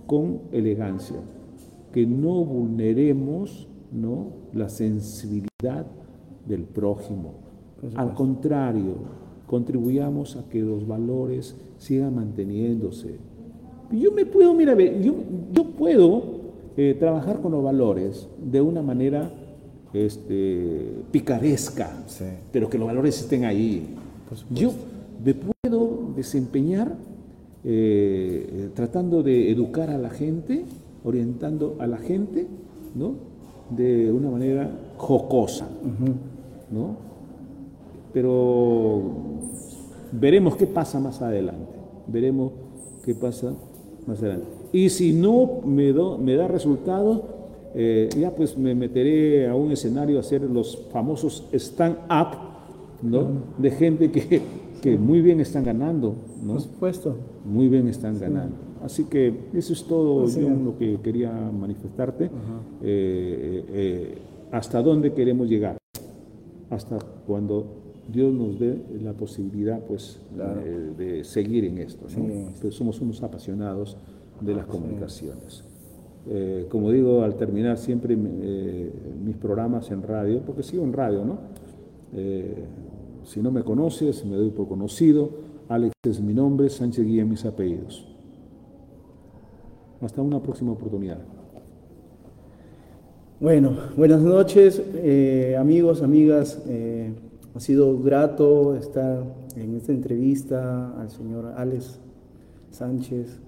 [0.08, 1.18] con elegancia,
[1.94, 4.32] que no vulneremos ¿no?
[4.54, 5.86] la sensibilidad
[6.48, 7.36] del prójimo.
[7.96, 8.96] Al contrario,
[9.46, 13.18] contribuyamos a que los valores sigan manteniéndose.
[13.92, 15.14] Yo me puedo, mira, yo,
[15.54, 16.24] yo puedo
[16.76, 19.32] eh, trabajar con los valores de una manera
[19.94, 22.04] este, picaresca,
[22.52, 23.96] pero que los valores estén ahí.
[24.50, 24.72] Yo
[25.24, 26.96] me puedo desempeñar
[27.68, 30.66] eh, tratando de educar a la gente,
[31.04, 32.46] orientando a la gente,
[32.94, 33.16] ¿no?
[33.76, 35.68] De una manera jocosa,
[36.72, 36.96] ¿no?
[38.14, 39.02] Pero
[40.12, 41.74] veremos qué pasa más adelante,
[42.08, 42.52] veremos
[43.04, 43.54] qué pasa
[44.06, 44.46] más adelante.
[44.72, 47.22] Y si no me, me da resultados,
[47.74, 52.38] eh, ya pues me meteré a un escenario a hacer los famosos stand-up,
[53.02, 53.28] ¿no?
[53.58, 54.42] De gente que,
[54.92, 56.54] que, muy bien están ganando, ¿no?
[56.54, 57.18] Por supuesto.
[57.46, 58.56] Muy bien están ganando.
[58.84, 62.26] Así que eso es todo yo, lo que quería manifestarte.
[62.26, 62.30] Eh,
[62.82, 64.18] eh,
[64.52, 65.78] ¿Hasta dónde queremos llegar?
[66.70, 67.66] Hasta cuando
[68.12, 70.20] Dios nos dé la posibilidad pues,
[70.98, 72.06] de seguir en esto.
[72.16, 72.72] ¿no?
[72.72, 73.98] somos unos apasionados
[74.42, 75.64] de las comunicaciones.
[76.28, 78.92] Eh, como digo, al terminar siempre eh,
[79.24, 81.38] mis programas en radio, porque sigo en radio, ¿no?
[83.26, 85.30] Eh, si no me conoces, me doy por conocido.
[85.68, 88.08] Alex es mi nombre, Sánchez Guía mis apellidos.
[90.02, 91.20] Hasta una próxima oportunidad.
[93.40, 94.82] Bueno, buenas noches,
[95.58, 96.62] amigos, amigas.
[97.54, 99.24] ha sido grato estar
[99.56, 102.00] en esta entrevista al señor Alex
[102.72, 103.40] Sánchez.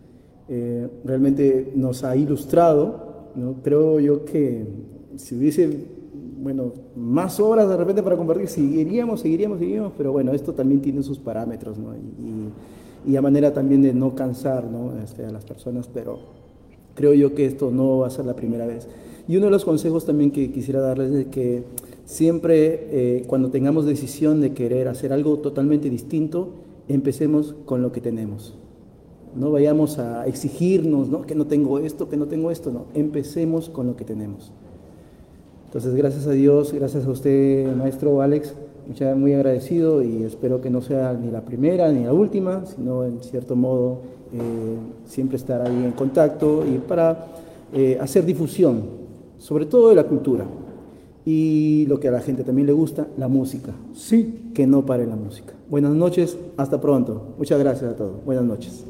[0.50, 3.32] Eh, realmente nos ha ilustrado.
[3.36, 3.56] ¿no?
[3.64, 4.66] Creo yo que
[5.18, 5.86] si hubiese,
[6.42, 11.04] bueno, más horas de repente para compartir, seguiríamos, seguiríamos, seguiríamos, pero bueno, esto también tiene
[11.04, 11.96] sus parámetros, ¿no?
[11.96, 14.98] Y, y, a manera también de no cansar, ¿no?
[15.02, 16.20] Este, a las personas, pero
[16.96, 18.88] creo yo que esto no va a ser la primera vez.
[19.28, 21.64] Y uno de los consejos también que quisiera darles es que
[22.08, 26.54] Siempre eh, cuando tengamos decisión de querer hacer algo totalmente distinto,
[26.88, 28.56] empecemos con lo que tenemos.
[29.36, 31.24] No vayamos a exigirnos, ¿no?
[31.24, 32.86] que no tengo esto, que no tengo esto, no.
[32.94, 34.54] Empecemos con lo que tenemos.
[35.68, 38.56] Entonces, gracias a Dios, gracias a usted, maestro Alex,
[39.16, 43.22] muy agradecido y espero que no sea ni la primera ni la última, sino en
[43.22, 44.00] cierto modo
[44.34, 47.28] eh, siempre estar ahí en contacto y para
[47.74, 48.84] eh, hacer difusión,
[49.38, 50.46] sobre todo de la cultura
[51.26, 53.74] y lo que a la gente también le gusta, la música.
[53.94, 54.52] Sí.
[54.54, 55.54] Que no pare la música.
[55.70, 57.36] Buenas noches, hasta pronto.
[57.38, 58.24] Muchas gracias a todos.
[58.24, 58.86] Buenas noches.